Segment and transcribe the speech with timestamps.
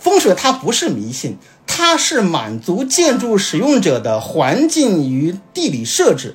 [0.00, 6.34] 风水它不是迷信，它是满足建筑使用者的环境与地理设置。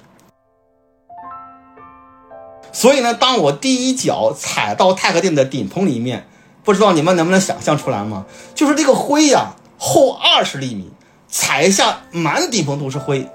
[2.72, 6.28] 所以呢，当我第一脚踩到太和殿的顶棚里面，
[6.64, 8.26] 不知道你们能不能想象出来吗？
[8.54, 10.92] 就是这个灰呀，厚二十厘米，
[11.28, 13.28] 踩一下满顶棚都是灰。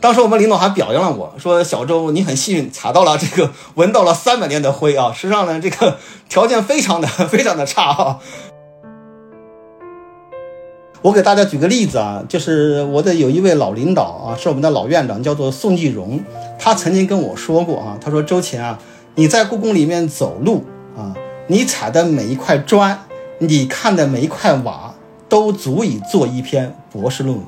[0.00, 5.12] 当时我们领导还表扬了我说：“小周，你很幸运，踩到了这个闻到了三百年的灰啊！
[5.14, 8.18] 实际上呢，这个条件非常的非常的差啊。”
[11.02, 16.20] 我给大家举个例子啊，就是我的有一位老领导啊，是我们的老院长，叫做宋继荣。
[16.58, 18.78] 他曾经跟我说过啊，他说周琴啊，
[19.14, 20.62] 你在故宫里面走路
[20.94, 21.14] 啊，
[21.46, 22.98] 你踩的每一块砖，
[23.38, 24.94] 你看的每一块瓦，
[25.26, 27.46] 都足以做一篇博士论文。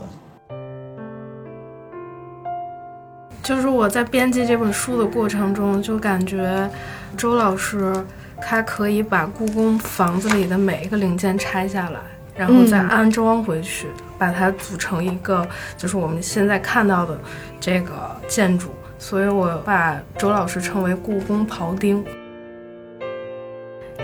[3.43, 6.71] 就是我在编辑这本书的过程中，就感觉
[7.19, 7.93] 周老师
[8.41, 12.01] 他可以把故宫房子里的每一个零件拆下来。
[12.37, 13.87] 然后再安装回去，
[14.19, 17.19] 把它组成一个就是我们现在看到的
[17.61, 22.05] 这个建筑，所以我把周老师称为故宫庖丁。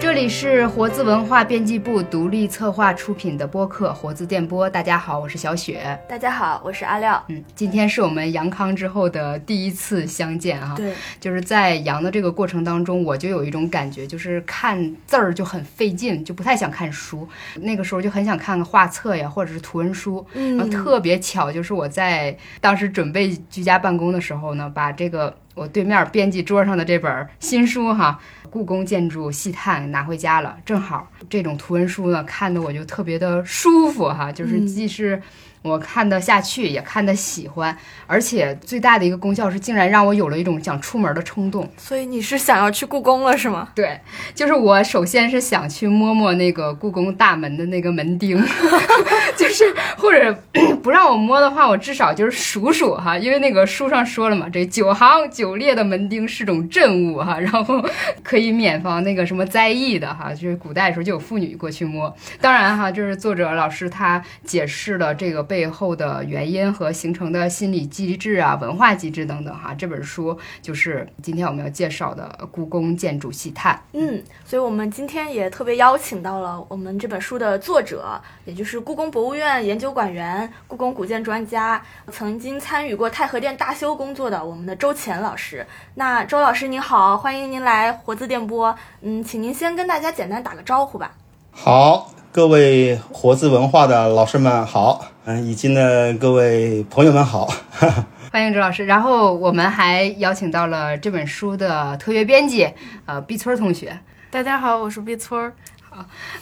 [0.09, 4.67] 这里是活字文化编辑部独立策划出品的播客《活字电波》。
[4.70, 6.01] 大家好，我是小雪。
[6.09, 7.23] 大家好，我是阿廖。
[7.28, 10.75] 嗯，今天是我们阳康之后的第一次相见哈。
[10.75, 17.29] 对，就是在阳的这个过程当中，我就有一种感觉，就是看字儿就很费劲，就不太想看书。
[17.56, 20.27] 那个时候就很想看个画册呀，或者是图文书。
[20.33, 28.19] 嗯，然后特别巧，就是我在当时准备居家办公的时候呢，把这个我对面编辑桌上的这本新书哈。
[28.51, 35.21] 故宫建筑细探拿回家了，正好这种图文书呢，看的我就特别的舒服哈，就是既是。
[35.61, 37.77] 我看得下去，也看得喜欢，
[38.07, 41.69] 而且最大的一个功效是，竟然让我有了一种想出门的冲动。
[41.77, 43.69] 所以你是想要去故宫了，是吗？
[43.75, 44.01] 对，
[44.37, 48.39] 就是我首先是想去摸摸那个故宫大门的那个门钉，
[49.37, 49.64] 就是
[49.97, 50.33] 或者
[50.78, 57.84] 不让我摸的话，我至少就是数数哈，因为那个书上说了嘛，这九行九列的门钉是种镇物哈， 然后
[58.22, 62.14] 可以免防那个什么灾异的哈，就是古代的时候就有妇女过去摸。
[62.40, 65.39] 当然哈，就是作者老师他解释了这个。
[65.48, 73.74] 背后的原因和形成的心理机制啊、文化机制等等哈，这本书就是今天我们要介绍的《故宫建筑细探》。
[73.95, 85.67] 嗯，所以我们今天也特别邀请到了我们这本书的作者，也就是故宫博物院研究馆员、故宫古建专家，曾经参与过太和殿大修工作的我们的周乾老师。
[85.95, 88.77] 那周老师您好，欢迎您来活字电波。
[89.01, 91.12] 嗯，请您先跟大家简单打个招呼吧。
[91.51, 92.12] 好。
[92.30, 97.48] 各位活字文化的老师们好，嗯，以及呢各位朋友们好，
[98.30, 98.84] 欢迎周老师。
[98.84, 102.70] 然后我们还邀请到了这本书的特约编辑，
[103.07, 103.98] 呃，毕村同学。
[104.30, 105.51] 大家好，我是毕村。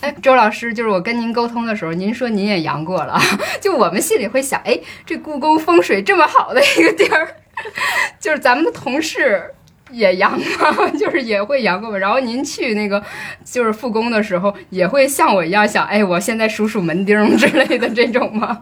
[0.01, 3.19] 哎，周老师，就是我跟您沟通的时候，您说您也阳过了，
[3.61, 7.37] 就我们心里会想，哎，这故宫风水这么好的一个地儿，
[8.21, 9.53] 就是咱们的同事。
[9.93, 10.91] 也阳吗？
[10.99, 11.97] 就是也会阳过吗？
[11.97, 13.01] 然后您去那个
[13.45, 18.59] 就是复工的时候，也会像我一样想，哎，我现在数数门钉之类的这种吗？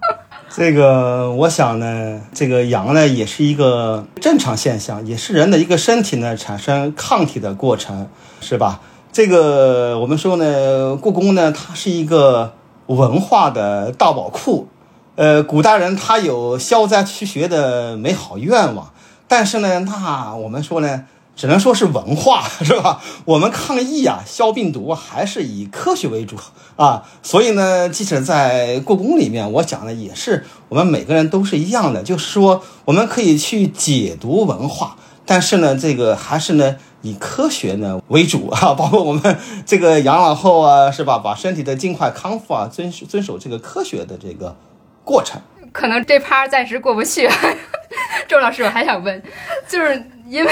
[0.54, 8.06] 这个我想呢，这个阳呢也是一个正常现象，也是人的一个身体呢产生抗体的过程，
[8.42, 8.82] 是吧？
[9.14, 12.54] 这个我们说呢，故宫呢它是一个
[12.88, 14.66] 文化的大宝库，
[15.14, 18.92] 呃，古代人他有消灾驱邪的美好愿望，
[19.28, 21.04] 但是呢，那我们说呢。
[21.36, 23.02] 只能说是文化， 是吧？
[23.24, 26.36] 我们抗疫啊，消病毒还是以科学为主
[26.76, 27.02] 啊。
[27.24, 38.74] 所以呢，即使在故宫里面，我讲的也是我们每个人都是一样的，就是说我们可以去解读文化，但是呢，这个还是呢以科学呢为主啊。
[38.74, 41.18] 包括我们这个养老后啊，是吧？
[41.18, 44.56] 把身体的尽快康复啊，遵守遵守这个科学的这个
[45.04, 45.40] 过程。
[45.70, 47.28] 可能这趴暂时过不去。
[48.26, 49.22] 周老师，我还想问，
[49.68, 50.10] 就是。
[50.26, 50.50] 因为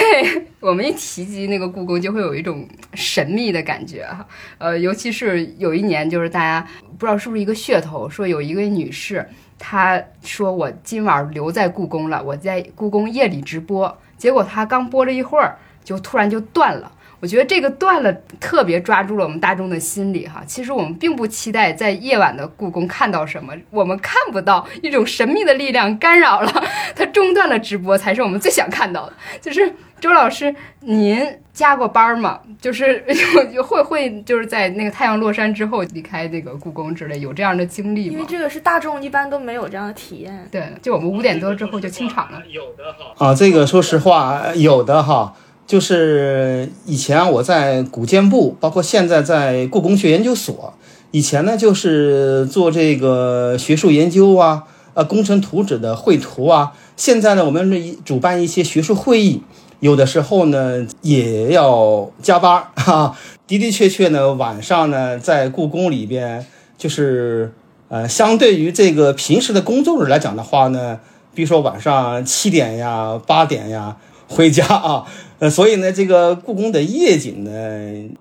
[0.60, 4.24] 我们一提及那个故宫，就会有一种神秘的感觉哈。
[4.58, 6.64] 呃，尤其是有一年，就是大家
[6.98, 9.26] 不知道是不是一个噱头，说有一位女士，
[9.58, 16.90] 她说我今晚留在故宫了，我在故宫夜里直播，结果她刚播了一会儿，就突然就断了。
[17.20, 20.42] 我觉得这个断了特别抓住了我们大众的心理哈。
[20.44, 26.52] 其实我们并不期待在夜晚的故宫看到什么，我们看不到一种神秘的力量干扰了，
[26.96, 29.12] 它中断了直播才是我们最想看到的。
[29.40, 32.40] 就是周老师，您加过班吗？
[32.60, 33.04] 就是
[33.62, 38.14] 会会就是在那个太阳落山之后离开那个故宫之类，有这样的经历吗？
[38.14, 40.48] 因为这个是大众一般都没有这样的体验。
[40.50, 42.42] 对，就我们五点多之后就清场了。
[42.48, 43.28] 有的哈。
[43.28, 45.32] 啊，这个说实话，有的哈。
[45.66, 50.74] 就是以前我在古建部，包括现在在故宫学研究所，
[51.10, 54.64] 以前呢就是做这个学术研究啊，
[54.94, 56.72] 呃，工程图纸的绘图啊。
[56.96, 59.42] 现在呢，我们主办一些学术会议，
[59.80, 63.16] 有的时候呢也要加班啊。
[63.46, 66.44] 的的确确呢，晚上呢在故宫里边，
[66.76, 67.52] 就是
[67.88, 71.00] 呃，相对于这个平时的工作日来讲的话呢，
[71.34, 73.96] 比如说晚上七点呀、八点呀
[74.28, 75.04] 回家啊，
[75.42, 77.50] 呃，所以呢，这个故宫的夜景呢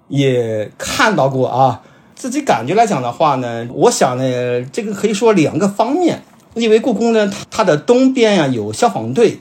[0.07, 1.79] 也看到过啊。
[2.15, 6.23] 自己感觉来讲的话呢，我想呢，这个可以说两个方面，
[6.55, 9.37] 因为故宫呢，它的东边呀有消防队，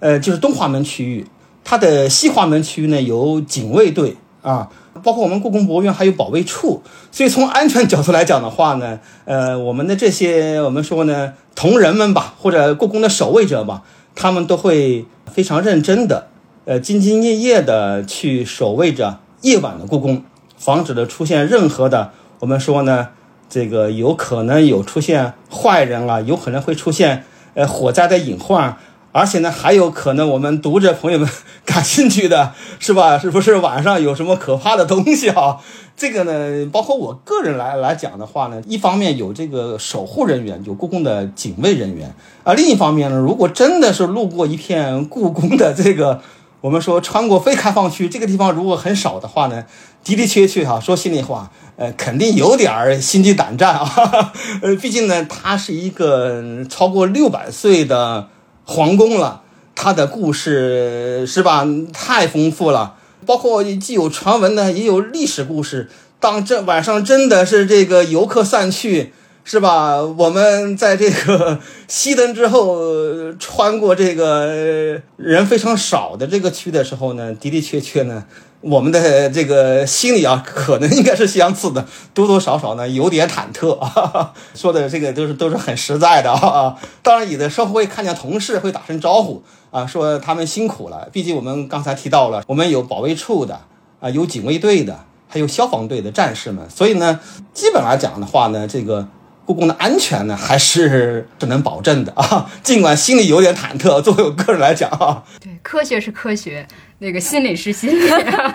[0.00, 1.26] 呃，就是东华门区域，
[1.64, 4.68] 它的西华门区域呢有警卫队啊，
[5.02, 13.84] 包括我们故宫博物院还有保卫处，所以从安全角度来讲的话呢，呃，我们的这些我们说呢同仁们吧，或者故宫的守卫者吧，
[14.14, 16.28] 他们都会非常认真的，
[16.64, 20.22] 呃，兢兢业业的去守卫着夜晚的故宫，
[20.56, 22.12] 防止的出现任何的。
[22.38, 23.08] 我们说呢，
[23.50, 27.24] 这个有可能有出现坏人啊，有可能会出现
[27.54, 28.76] 呃火灾的隐患，
[29.10, 31.28] 而且呢还有可能我们读者朋友们
[31.64, 33.18] 感兴趣的是吧？
[33.18, 35.58] 是不是晚上有什么可怕的东西啊？
[35.96, 46.20] 这个呢，包括我个人来来讲的话呢，一方面有这个守护人员，有故宫的警卫人员啊，另一方面呢，如果真的是路过一片故宫的这个。
[46.62, 49.64] 我们说穿过非开放区这个地方如果很少的话呢，
[50.04, 54.32] 的的确确哈，说心里话，呃，肯定有点儿心惊胆战啊。
[54.62, 58.28] 呃， 毕竟呢，它是一个超过六百岁的
[58.64, 59.42] 皇宫了，
[59.74, 62.94] 它的故事是吧，太丰富了。
[63.26, 65.90] 包括既有传闻呢，也有历史故事。
[66.20, 69.12] 当这晚上真的是这个游客散去。
[69.44, 70.00] 是吧？
[70.00, 71.58] 我们在这个
[71.88, 78.24] 熄灯之后，穿过这个人非常少的这个区的时候呢，的的确确呢，
[78.60, 81.84] 我们的这个心里啊，可能应该是相似的，
[82.14, 84.32] 多多少少呢有点忐忑啊。
[84.54, 86.78] 说的这个都是都是很实在的啊。
[87.02, 89.42] 当然，有的时候会看见同事会打声招呼
[89.72, 91.08] 啊，说他们辛苦了。
[91.12, 93.60] 毕竟我们刚才提到了，我们有保卫处的
[94.00, 97.18] 啊，有警卫队的，还有消防队的战士们，所以呢，
[97.52, 99.08] 基本来讲的话呢，这个。
[99.44, 102.50] 故宫的安全呢，还是是能保证的啊。
[102.62, 106.66] 尽管心里有点忐忑，作为我个人来讲啊，对，科学是科学，
[106.98, 108.08] 那个心理是心理。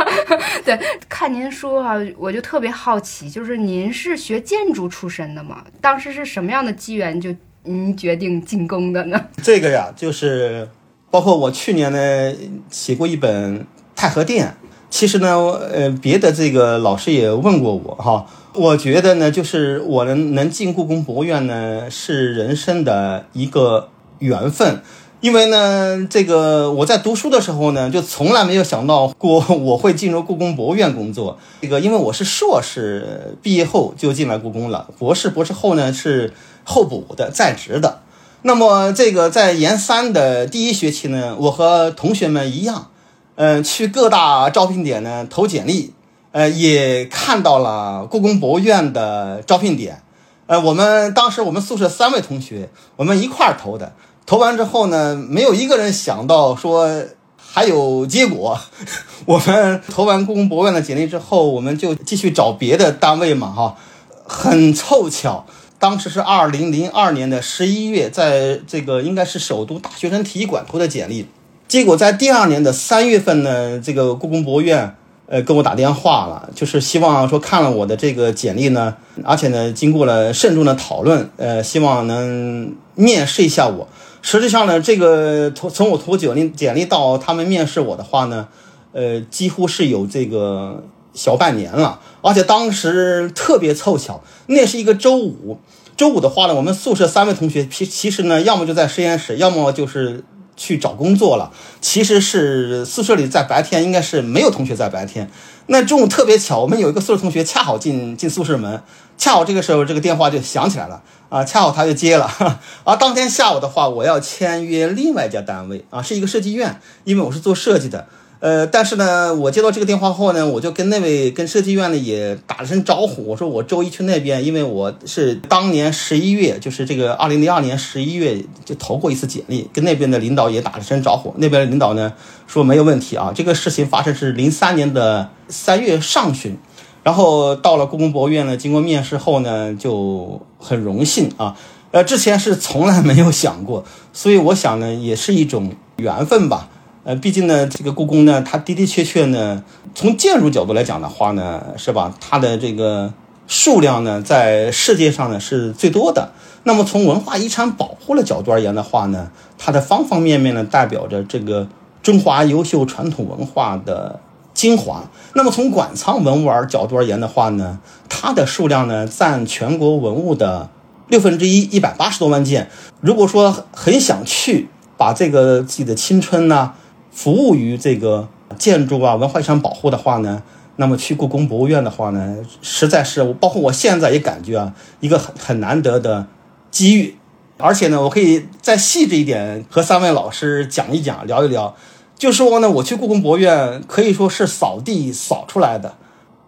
[0.63, 0.79] 对，
[1.09, 5.63] 看您说啊，我就特别好奇，就是您是学建筑出身的吗？
[5.81, 9.19] 当时是什么样的机缘，就您决定进宫的呢？
[9.43, 10.69] 这个呀，就是
[11.11, 12.33] 包括我去年呢
[12.69, 13.59] 写过一本
[13.95, 14.47] 《太和殿》，
[14.89, 15.35] 其实呢，
[15.73, 18.25] 呃，别的这个老师也问过我哈。
[18.57, 24.81] 我觉得呢，就是我能能进故宫博物院呢，是人生的一个缘分。
[25.21, 31.37] 因为呢，这个我在读书的时候呢，就从来没有想到过我会进入故宫博物院工作。
[31.61, 36.33] 这个，因为我是硕士毕业后就进来故宫了，博士博士后呢是
[36.63, 38.01] 候补的在职的。
[38.41, 42.89] 那么，这个在研三的第一学期呢，我和同学们一样，
[43.35, 45.93] 嗯，去各大招聘点呢投简历。
[46.37, 50.03] 呃，也看到了故宫博物院的招聘点，
[50.45, 53.93] 呃，我们当时我们宿舍三位同学，我们一块儿投的，
[54.27, 57.05] 投完之后呢，没有一个人想到说
[57.35, 58.59] 还有结果。
[59.25, 63.75] 我们投完故宫博物院的简历之后，我们就继续找别的单位嘛，哈，
[64.23, 65.43] 很凑巧，
[65.79, 71.25] 当时是二零零二年的十一月，在这个应该是首都大学生体育馆投的简历，
[71.67, 74.95] 结果在第二年的三月份呢，这个故宫博物院。
[75.29, 83.89] 呃，跟我打电话了，就是希望说看了我的这个简历呢，而且呢，经过了慎重的讨论，呃，希望能面试一下我。
[84.21, 88.47] 实际上呢，这个从从我投简历简历到他们面试我的话呢，
[88.93, 91.99] 呃，几乎是有这个小半年了。
[92.21, 95.59] 而且当时特别凑巧，那是一个周五，
[95.97, 100.23] 周五的话呢，我们宿舍三位同学，其其实呢，要么就在实验室，要么就是。
[100.57, 105.29] 去找工作了，其实是宿舍里在白天应该是没有同学在白天。
[105.67, 108.81] 那中午特别巧，我们有一个宿舍同学恰好进进宿舍门，
[109.17, 112.59] 恰好这个时候这个电话就响起来了啊，恰好他就接了。
[112.83, 118.07] 而 当天下午的话，我要签约另外一家单位啊，是一个设计院，因为我是做设计的。
[118.39, 131.33] 呃，但是呢，我接到这个电话后呢，我就跟那位跟设计院呢也打了声招呼，我说我周一去那边，因为我是当年十一月，就是这个二零零二年十一月就投过一次简历，跟那边的领导也打了声招呼。
[131.37, 132.13] 那边的领导呢
[132.45, 136.55] 说没有问题啊，这个事情发生是零三年的三月上旬，
[137.01, 141.55] 然后到了故宫博物院呢，经过面试后呢，就很荣幸啊，
[141.89, 146.69] 呃，之前是从来没有想过，所以我想呢，也是一种缘分吧。
[147.07, 149.63] 呃，毕竟呢，这个故宫呢，它的的确确呢，
[149.95, 152.13] 从建筑角度来讲的话呢，是吧？
[152.19, 153.13] 它的这个
[153.47, 156.33] 数量呢，在世界上呢是最多的。
[156.63, 161.69] 那么从文化遗产保护的角度而言的话呢，它的方方面面呢，代表着这个
[162.03, 164.19] 中华优秀传统文化的
[164.53, 165.09] 精华。
[165.31, 170.69] 那么从馆藏文物而角度而言的话呢，它的数量呢，占全国文物的
[171.07, 172.69] 六分之一，一百八十多万件。
[172.99, 176.73] 如果说很想去把这个自己的青春呢，
[177.17, 178.27] 服务于这个
[178.59, 180.43] 建筑啊、文化遗产保护的话呢，
[180.75, 186.27] 那么去故宫博物院的话呢，实在是包括我现在也感觉啊，一个很很难得的
[186.69, 187.17] 机遇。
[187.57, 191.75] 而且呢，我可以再细致一点和三位老师讲一讲、聊一聊。
[192.15, 195.95] 就说呢，我去故宫博物院可以说是扫地扫出来的。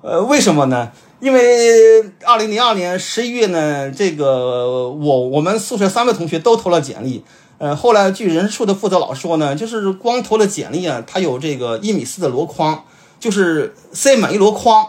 [0.03, 0.91] 呃，为什么呢？
[1.19, 7.23] 因为二零零二年十一月呢，这个我我们宿舍三位同学都投了简历。
[7.60, 12.86] 呃，后来据人事处的负责老师说呢，就是光投了简历啊，他有这个一米四的箩筐，
[13.20, 14.88] 就是塞满一箩筐。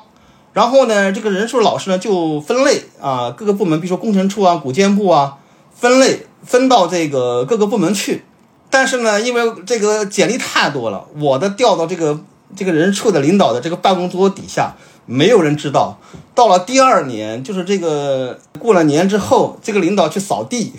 [0.53, 5.39] 然后呢，这个人事处老师呢就分类啊，各个部门，比如说工程处啊、古建部啊，
[5.75, 8.25] 分类分到这个各个部门去。
[8.71, 12.21] 但是呢，因为这个简历太多了，我的调到这个
[12.55, 15.99] 这个人事处的领导的这个办公桌底下，没有人知道。
[16.37, 20.73] 到了第二年，就是这个过了年之后，这个领导去扫地。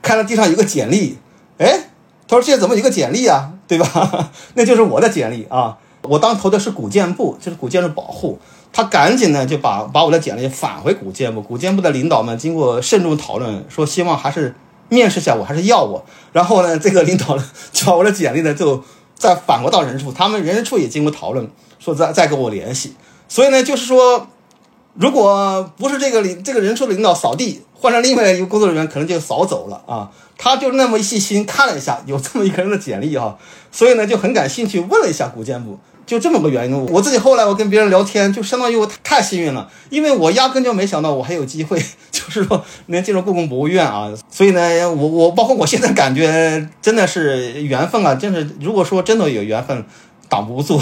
[0.00, 1.18] 看到地上有个简历，
[1.58, 1.90] 哎，
[2.26, 3.52] 他说：“这怎么有个简历啊？
[3.66, 4.30] 对吧？
[4.54, 5.76] 那就是我的简历啊！
[6.02, 8.38] 我当投的是古建部，就是古建筑保护。
[8.72, 11.42] 他赶紧呢就把把我的简历返回古建部。
[11.42, 14.54] 古建部的领导们经过慎重讨论，说希望还是
[14.88, 16.04] 面试下我，还是要我。
[16.32, 18.82] 然后呢，这个领导呢就把我的简历呢就
[19.14, 22.94] 再返回到人事处，他们人事处也经过讨论，说再再跟我联系。
[23.28, 24.28] 所以呢，就是说，
[24.94, 27.62] 如果不是这个领这个人事处的领导扫地。
[27.80, 30.10] 换成另外一个工作人员，可能就扫走了啊。
[30.36, 33.36] 他就那么细心看了一下， 有这么一个人的简历哈，
[33.72, 36.84] 所以呢就很感兴趣，问了一下古建部，就这么个原因。
[36.92, 41.82] 我自己后来我跟别人聊天，就相当于我太幸运了，因为我压根就没想到我还有机会，
[42.12, 44.12] 就是说能进入故宫博物院啊。
[44.30, 44.60] 所以呢，
[44.92, 49.84] 我我包括我现在感觉真的是缘分啊，真是如果说真的有缘分。
[50.28, 50.80] 挡不住，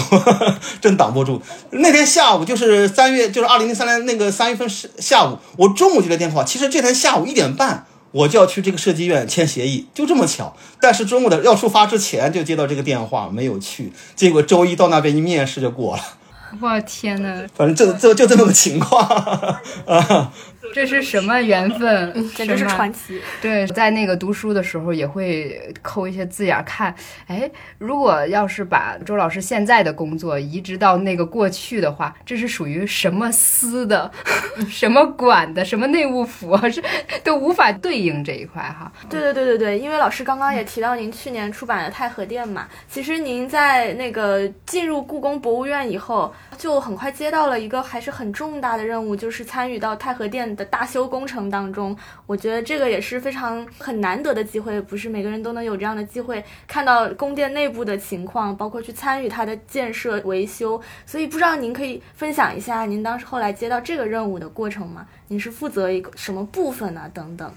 [0.81, 1.41] 真挡不住。
[1.71, 6.43] 那天下午就是三月，就是二零零三年那个三月份下午，我中午接的电话。
[6.43, 10.55] 其实这天下午一点半我就要去这个设计院签协议，就这么巧。
[10.81, 13.93] 但是中午的要出发之前就接到这个电话，没有去。
[14.15, 16.03] 结果周一到那边一面试就过了。
[16.61, 17.47] 我天哪！
[17.55, 19.03] 反正就就就这么个情况
[19.87, 20.31] 啊。
[20.73, 22.29] 这是什么缘分？
[22.35, 23.21] 简直是传奇。
[23.41, 26.93] 对，在那个读书的时候也会抠一些字眼看。
[27.27, 34.11] 哎，如果要是把周老师现在的工作移植到那个过去的话，这是属于什么司的、
[34.69, 36.83] 什么管的、什么内务府，是
[37.23, 38.91] 都无法对应这一块哈。
[39.09, 50.47] 对对对对对，因为老师刚刚也提到您去年出版的《太和殿》嘛，其实您在那个进入故宫博物院以后，就很快接到了一个还是很重大的任务，就是参与到太和殿。
[50.57, 60.81] 的大修工程当中，我觉得这个也是非常很难得的机会，不是每个人都能有这样的机会看到宫殿内部的情况，包括去参与它的建设维修。
[61.05, 65.05] 所以不知道您可以分享一下您当时后来接到这个任务的过程吗？
[65.27, 67.01] 您是负责一个什么部分呢？
[67.13, 67.51] 等等。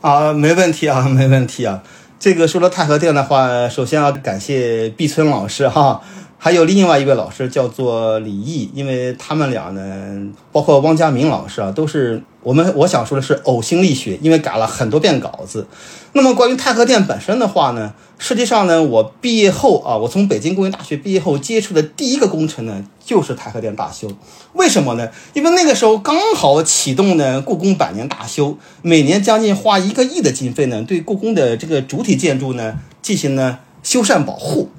[0.00, 1.82] 啊，没问题啊，没问题啊。
[2.18, 6.00] 这个说到太和殿的话，首先要感谢毕村老师哈。
[6.42, 15.66] 还有另外一位老师叫做李毅，因为他们俩呢，包括汪家明老师啊，都是我们我想说的是呕心沥血，因为改了很多遍稿子。
[16.14, 24.10] 那么关于太和殿本身的话呢，实际上呢，我毕业后啊，我从北京工业大学毕业后接触的第一个工程呢，就是太和殿大修。
[24.54, 25.10] 为什么呢？
[25.34, 34.70] 因为那个时候刚好启动呢故宫百年大修，每年将近花一个亿的经费呢，对故宫的这个主体建筑呢进行呢修缮保护。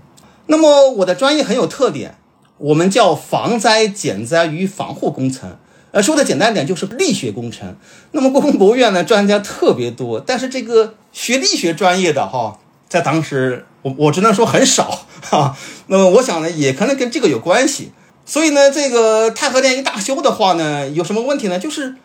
[0.51, 2.17] 那么我的专业很有特点，
[2.57, 5.55] 我们叫防灾减灾与防护工程。
[5.91, 7.77] 呃，说的简单点就是力学工程。
[8.11, 15.55] 那么故宫博物院呢，专家特别多，但是这个学力学专业的哈，在当时我我只能说很少哈。
[15.87, 17.93] 那么我想呢，也可能跟这个有关系。
[18.25, 21.57] 所以呢，这个太和殿一大修的话呢，有什么问题呢？
[21.57, 21.95] 就是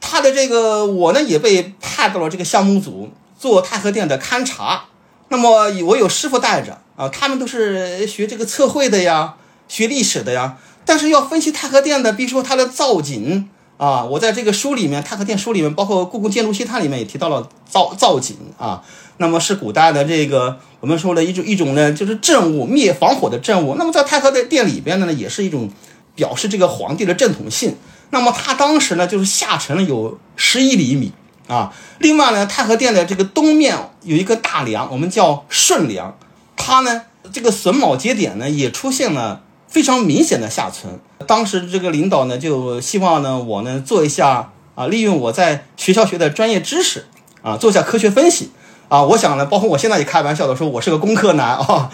[0.00, 4.84] 它的这个我呢也被派到了这个项目组做太和殿的勘察。
[5.28, 6.78] 那么我有师傅带着。
[6.96, 9.34] 啊，他们都是学这个测绘的呀，
[9.68, 10.56] 学历史的呀。
[10.84, 18.82] 但是要分析太和殿的，比如说它的造景啊，我在这个书里面，太和殿书里面，包括《故宫建筑系探》里面也提到了造造景啊。
[19.18, 23.74] 那么是古代的这个我们说的一种一种呢，就是镇物灭防火的镇物。
[23.76, 25.70] 那么在太和殿里边的呢，也是一种
[26.14, 27.76] 表示这个皇帝的正统性。
[28.10, 31.12] 那么它当时呢，就是下沉了有十一厘米
[31.48, 31.74] 啊。
[31.98, 36.16] 另外呢，太和殿的这个东面有一个大梁，我们叫顺梁。
[36.56, 40.98] 它呢，这个榫卯节点呢也出现了非常明显的下沉。
[41.26, 47.06] 当时这个领导呢，就希望呢我呢做一下啊，利用我在学校学的专业知识
[47.42, 48.50] 啊，做一下科学分析
[48.88, 49.02] 啊。
[49.02, 51.90] 我想呢，包括我现在也开玩笑的说，我是个工科男啊，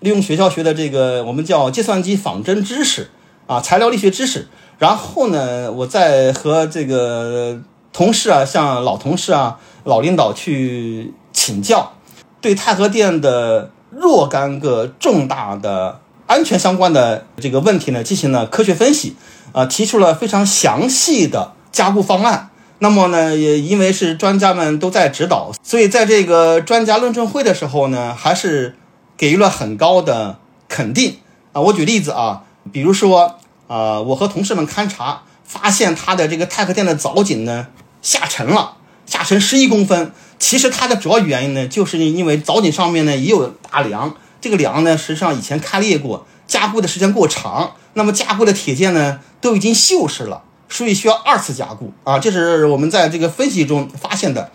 [0.00, 3.10] 利用学校学的这个我们叫计算机仿真知识
[3.46, 4.48] 啊，材料力学知识，
[4.78, 7.60] 然后呢，我再和这个
[7.92, 11.94] 同事啊，像老同事啊、老领导去请教，
[12.42, 16.00] 对太和殿的若干个重大的。
[16.28, 19.16] 安全相关的这个问题呢，进行了科学分析，
[19.52, 22.48] 啊，提出了非常详细的加固方案。
[22.78, 28.76] 那么呢，也因为是专家们都在指导，所以在这个专家论证会的时候呢，还是
[29.18, 31.18] 给予了很高的肯定
[31.52, 31.60] 啊。
[31.60, 37.66] 我举例子啊，比如说啊，我和同事们勘察，发现它的这个太和殿的藻井呢
[38.00, 40.12] 下沉了，下沉十一公分。
[40.42, 44.12] 其实它的主要原因呢，就是因为藻井上面呢也有大梁。
[44.40, 52.18] 这个梁呢，实际上以前开裂过，加固的时间过长，那么加固的铁件呢都已经锈蚀了，所以需要二次加固啊。
[52.18, 54.50] 这是我们在这个分析中发现的。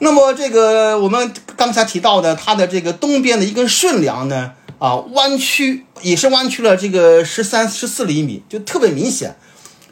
[0.00, 9.36] 那么这个我们刚才提到的，它的这个东边的一根顺梁呢，啊，弯曲也是弯曲了这个十三十四厘米，就特别明显。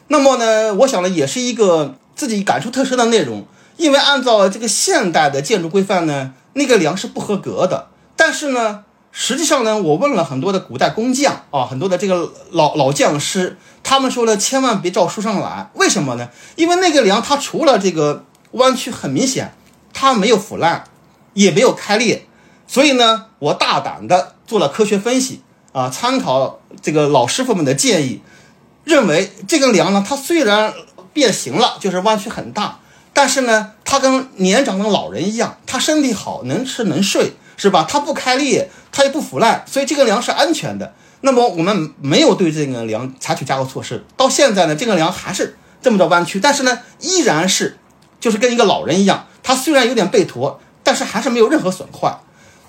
[0.09, 3.45] 那么呢，我想呢，也是一个自己感触特深的内容，
[3.77, 8.83] 因为按照这个现代的建筑规范呢，那个梁是不合格的，但是呢。
[9.19, 15.71] 实际上呢，我问了很多的古代工匠啊，很多的这个老老匠师，他们说呢，千万别照书上来。
[15.73, 16.29] 为什么呢？
[16.55, 19.55] 因为那个梁它除了这个弯曲很明显，
[19.91, 20.83] 它没有腐烂，
[21.33, 22.27] 也没有开裂。
[22.67, 25.41] 所以呢，我大胆的做了科学分析
[25.71, 28.21] 啊，参考这个老师傅们的建议，
[28.83, 30.71] 认为这根梁呢，它虽然
[31.11, 32.81] 变形了，就是弯曲很大，
[33.17, 37.33] 但是呢，它跟年长的老人一样，他身体好，能吃能睡。
[37.59, 37.87] 是吧？
[37.89, 40.93] 它不开裂，它也不腐烂，所以这个梁是安全的。
[41.21, 47.79] 那么我们没有对这个梁采取加固措施，到现在呢，这个梁还是这么着弯曲，但是呢，依然是
[48.19, 52.19] 就是跟一个老人一样，它虽然有点背驼，但是还是没有任何损坏。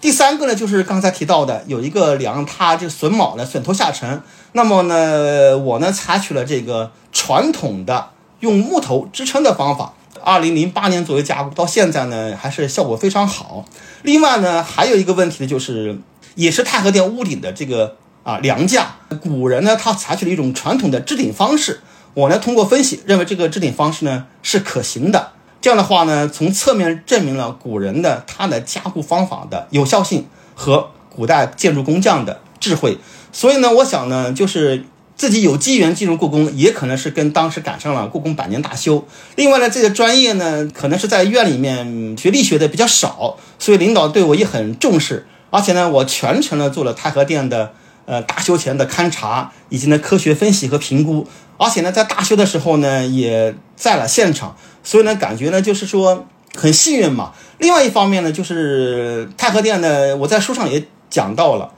[0.01, 8.09] 第三个呢，就是刚才提到的，有一个梁，它这榫卯呢榫头下沉，那么呢，我呢采取了这个传统的
[8.41, 9.93] 用木头支撑的方法。
[10.23, 13.65] 二零零八年左右加固，到现在呢还是效果非常好。
[14.03, 15.99] 另外呢，还有一个问题呢，就是
[16.35, 21.81] 也是太和殿屋顶的这个啊梁架，古人呢他采取了一种传统的支顶方式。
[22.15, 25.33] 我呢通过分析认为这个支顶方式呢是可行的。
[25.61, 32.99] 这样的话呢，从侧面证明了古人的他的加固方法的有效性和古代建筑工匠的智慧。
[33.33, 34.85] 所以呢，我想呢就是。
[35.19, 39.05] 自己有机缘进入故宫，也可能是跟当时赶上了故宫百年大修。
[39.35, 45.27] 另外呢，这个专业呢，可能是在院里面学力学的比较少，所以领导对我也很重视。
[45.51, 47.73] 而且呢，我全程呢做了太和殿的
[48.07, 51.27] 呃大修前的勘察，以及呢科学分析和评估。
[51.57, 57.33] 而且呢，在大修的时候呢，也在了现场，所以呢，感觉呢就是说很幸运嘛。
[57.59, 61.73] 另外一方面呢，就是太和殿呢，我在书上也讲到了。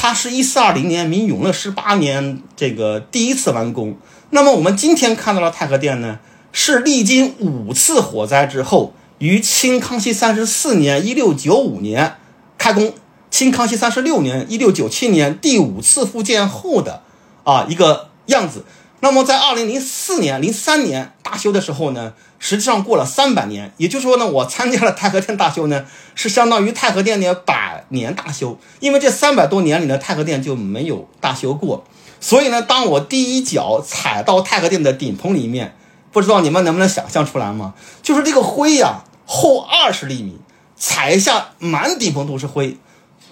[0.00, 3.96] 它是一四二零年，明永乐十八年，这个第一次完工。
[4.30, 6.20] 那么我们今天看到的太和殿呢，
[6.52, 12.14] 是历经五次火灾之后，于清康熙三十四年（一六九五年）
[12.56, 12.94] 开工，
[13.28, 17.02] 清康熙三十六年（一六九七年）第五次复建后的
[17.42, 18.64] 啊一个样子。
[19.00, 22.14] 那么在二零零四年、零三年大修的时候呢？
[22.40, 25.84] 实际上过了三百年，也就是说呢，我参加了太和殿大修呢，
[26.14, 28.56] 是相当于太和殿的百年大修。
[28.78, 31.82] 因为这三百多年里呢，太和殿就没有大修过，
[32.20, 35.74] 所以呢，当我第一脚踩到太和殿的顶棚里面，
[36.12, 37.74] 不知道你们能不能想象出来吗？
[38.02, 40.38] 就是这个灰呀，厚二十厘米，
[40.76, 42.76] 踩一下满顶棚都是灰。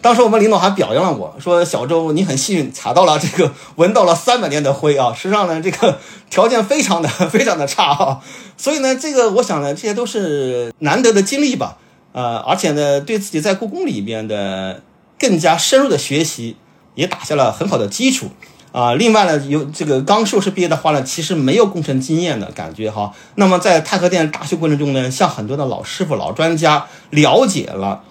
[0.03, 5.13] 当时我们领导还表扬了我说：“小周，你很幸运，踩到了这个，闻到了三百年的灰啊！
[5.13, 5.99] 实际上呢，这个
[6.31, 8.21] 条件非常的 非常的差啊。
[8.57, 11.79] 所以呢，这个我想呢，这些都是难得的经历吧。
[12.13, 14.83] 呃，而且呢，对自己在故宫里边的
[15.19, 16.57] 更加深入的学习，
[16.95, 18.29] 也打下了很好的基础
[18.71, 18.95] 啊。
[18.95, 23.13] 另外呢，有这个刚硕士毕业的话呢，其实没有工程经验的感觉哈。
[23.35, 28.03] 那么在太和殿大修过程中呢，向很多的老师傅、老专家了解了。”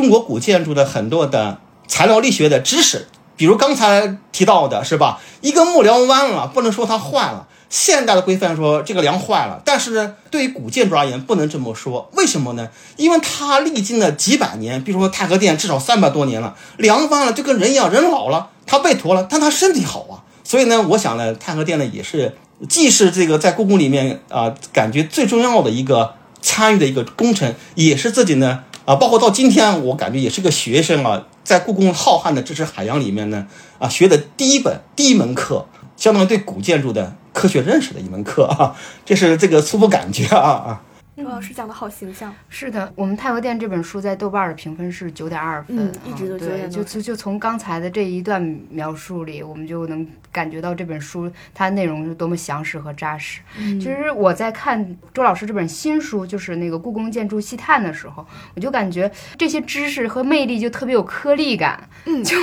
[0.00, 5.20] 中国古建筑的很多的材料力学的知识，比如刚才提到的是吧？
[5.42, 7.46] 一个木梁弯了，不能说它坏了。
[7.68, 12.10] 现代的规范说这个梁坏了，但是呢，对于古建筑而言不能这么说。
[12.14, 12.70] 为什么呢？
[12.96, 20.24] 因为它历经了几百年，比如说太和殿至少三百多年了，梁弯了就跟人一样，人老了，他背驼了，但他身体好啊。
[20.42, 22.34] 所以呢，我想呢，太和殿呢也是
[22.70, 28.64] 既是这个在故宫里面啊，感觉最重要的一个参与的一个工程，也是自己呢。
[28.84, 33.46] 啊，包括到今天，我感觉也是个学生啊，在故宫浩瀚的知识海洋里面呢，
[33.78, 35.66] 啊，学的第一本第一门课，
[35.96, 40.80] 相当于对古建筑的科学认识的一门课啊，这是这个初步感觉啊啊。
[41.22, 53.40] 周老师讲的好形象，是的，我们太和殿这本书在豆瓣的评分是九点二分，嗯一直都啊9.2对，就就就从刚才的这一段描述里，我们就能感觉到这本书它内容是多么详实和扎实。
[53.58, 61.88] 嗯其实我在看周老师这本新书，就是那个《故宫建筑细探》的时候，我就感觉这些知识和魅力就特别有颗粒感。
[62.06, 62.36] 嗯 就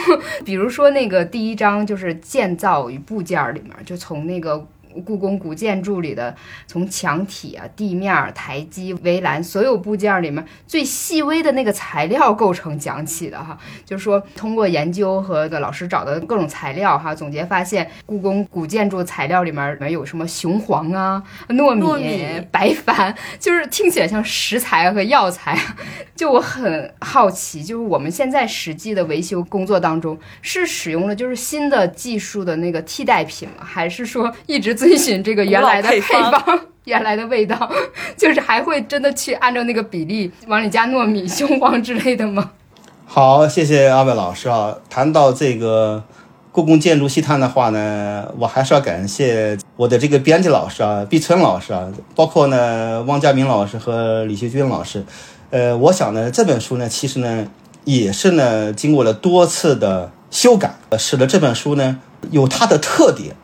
[0.45, 4.67] 比如说那个第一章就是建造与部件儿里面，就从那个。
[5.01, 25.57] 故宫古建筑里的，从墙体啊、地面儿、台基、围栏所有部件儿里面最细微的那个材料构成讲起的哈，就是说通过研究和老师找的各种材料哈，总结发现故宫古建筑材料里面里面有什么雄黄啊、糯米、糯米白矾，就是听起来像食材和药材。
[26.15, 33.63] 就我很好奇，就是我们现在实际的维修工作当中，是使用了就是新的技术的那个替代品吗？
[33.63, 36.59] 还是说一直遵循这个原来的配方方？
[36.85, 37.69] 原来的味道，
[38.15, 42.51] 就是还会真的去按照那个比例往里加糯米、 雄黄之类的吗？
[43.05, 44.73] 好，谢谢二位老师啊。
[44.89, 46.01] 谈到这个
[46.53, 55.03] 故宫建筑细探的话呢，我还是要感谢我的这个编辑老师啊，毕春老师啊，包括呢汪家明老师和李学军老师。
[55.49, 57.47] 呃，我想呢，这本书呢，其实呢
[57.83, 61.99] 也是呢经过了多次的修改，呃使得这本书呢
[62.31, 63.35] 有它的特点。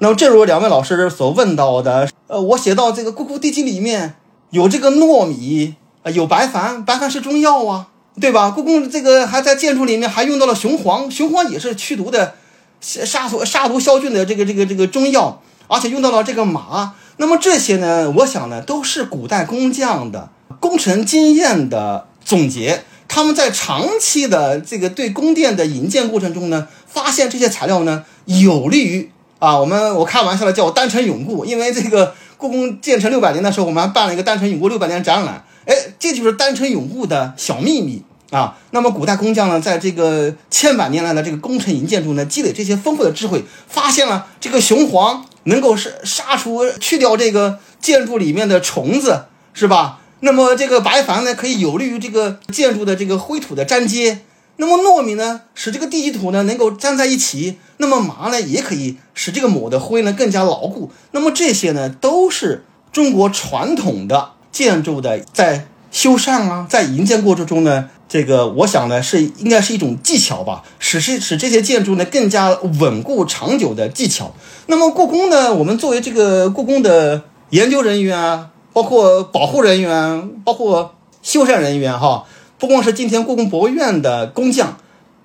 [0.00, 4.14] 那么，正如两位老师所问到的，呃，我写到这个《故宫地基》里面
[4.50, 7.88] 有这个糯米，呃，有白矾，白矾是中药啊，
[8.20, 8.50] 对吧？
[8.50, 12.34] 故宫这个还在建筑里面还用到了雄黄，雄黄也是驱毒的、
[12.80, 16.94] 杀杀毒杀毒消菌的这个这个这个中药，而且用到了这个麻。
[17.16, 20.30] 那么这些呢，我想呢，都是古代工匠的
[20.60, 22.84] 工程经验的总结。
[23.08, 38.58] 他们在长期的这个对宫殿的引荐过程中呢，发现这些材料呢有利于啊，我们我开玩笑的叫我单城永固，因为这个故宫建成六百年的时候，我们还办了一个单城永固六百年展览，哎，这就是单城永固的小秘密啊。
[38.72, 50.00] 那么古代工匠呢，在这个千百年来的这个工程营建筑呢，积累这些丰富的智慧，发现了这个雄黄能够是杀除去掉这个建筑里面的虫子，是吧？
[50.20, 54.18] 那么这个白矾呢，可以有利于这个建筑的这个灰土的粘接。
[54.58, 57.58] 那么糯米呢，使这个地基土呢能够粘在一起。
[57.78, 60.90] 那么麻呢，也可以使这个抹的灰呢更加牢固。
[61.12, 74.34] 那么这些呢，都是中国传统的建筑的在修缮啊，在营建过程中呢，这个我想呢是应该是一种技巧吧，使使使这些建筑呢更加稳固长久的技巧。
[74.66, 82.24] 那么故宫呢，我们作为这个故宫的研究人员啊，包括保护人员，包括修缮人员哈，
[82.58, 84.78] 不光是今天故宫博物院的工匠，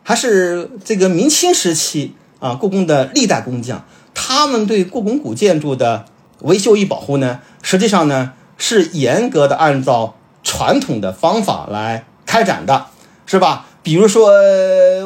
[0.04, 6.06] 还是这个明清时期啊故宫的历代工匠，他们对故宫古建筑的
[6.42, 12.86] 维修与保护呢，实际上呢是严格的按照传统的方法来开展的，
[13.26, 13.66] 是吧？
[13.82, 14.30] 比如说，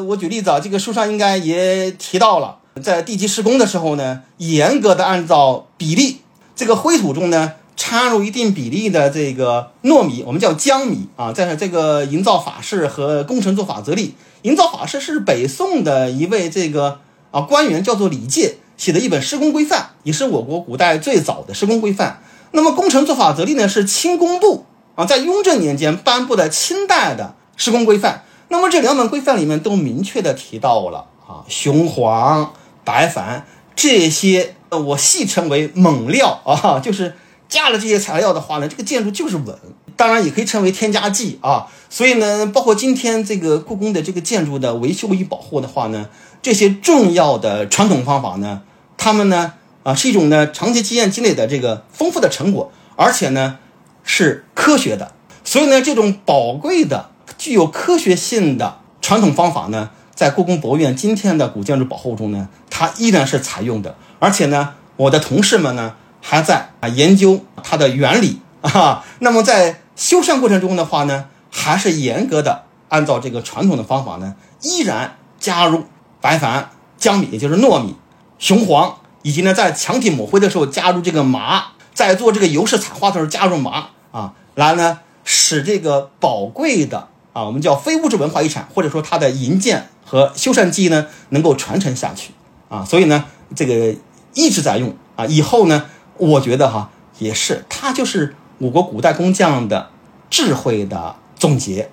[0.08, 6.18] 我举例子啊，这个书上应该也提到了，在地基施工的时候呢，严格的按照比例，
[6.54, 14.16] 这个灰土中呢掺入一定比例的这个糯米，我们叫江米啊，在这个营造法式和工程做法则例。
[14.42, 16.98] 营造法式是北宋的一位这个
[17.30, 22.20] 啊官员，叫做李诫写的一本施工规范，也是我国古代最早的施工规范。
[22.50, 28.24] 那么工程做法则例呢，是清工部啊在雍正年间颁布的清代的施工规范。
[28.48, 32.52] 那么这两本规范里面都明确的提到了啊雄黄、
[32.84, 33.42] 白矾
[33.76, 37.14] 这些，呃我戏称为猛料啊，就是
[37.48, 39.56] 加了这些材料的话呢，这个建筑就是稳。
[39.96, 41.66] 当然也可以称为添加剂啊。
[41.90, 46.08] 所以呢，包括今天这个故宫的这个建筑的维修与保护的话呢，
[46.40, 48.62] 这些重要的传统方法呢，
[48.96, 53.58] 他们呢啊是一种呢长期经验积累的这个丰富的成果，而且呢
[54.04, 55.12] 是科学的。
[55.42, 63.96] 所以呢，这种宝贵的、具有科学性的传统方法呢，在故宫博物院今天的古建筑保护中呢，它依然是采用的。
[64.20, 69.04] 而且呢，我的同事们呢还在啊研究它的原理 啊。
[69.20, 75.84] 那么在修缮过程中的话呢，还是严格的按照这个传统的方法呢，依然加入
[76.20, 76.64] 白矾、
[76.96, 77.96] 江米，也就是糯米、
[78.38, 92.32] 雄黄，以及呢在墙体抹灰的时候加入这个麻，在做这个油饰彩画的时候加入麻啊，来呢使这个宝贵的啊我们叫非物质文化遗产，或者说它的营建和修缮技艺呢能够传承下去
[92.68, 93.94] 啊，所以呢这个
[94.34, 95.86] 一直在用啊，以后呢
[96.18, 99.88] 我觉得哈也是它就是我国古代工匠的
[100.28, 101.88] 智慧的总结。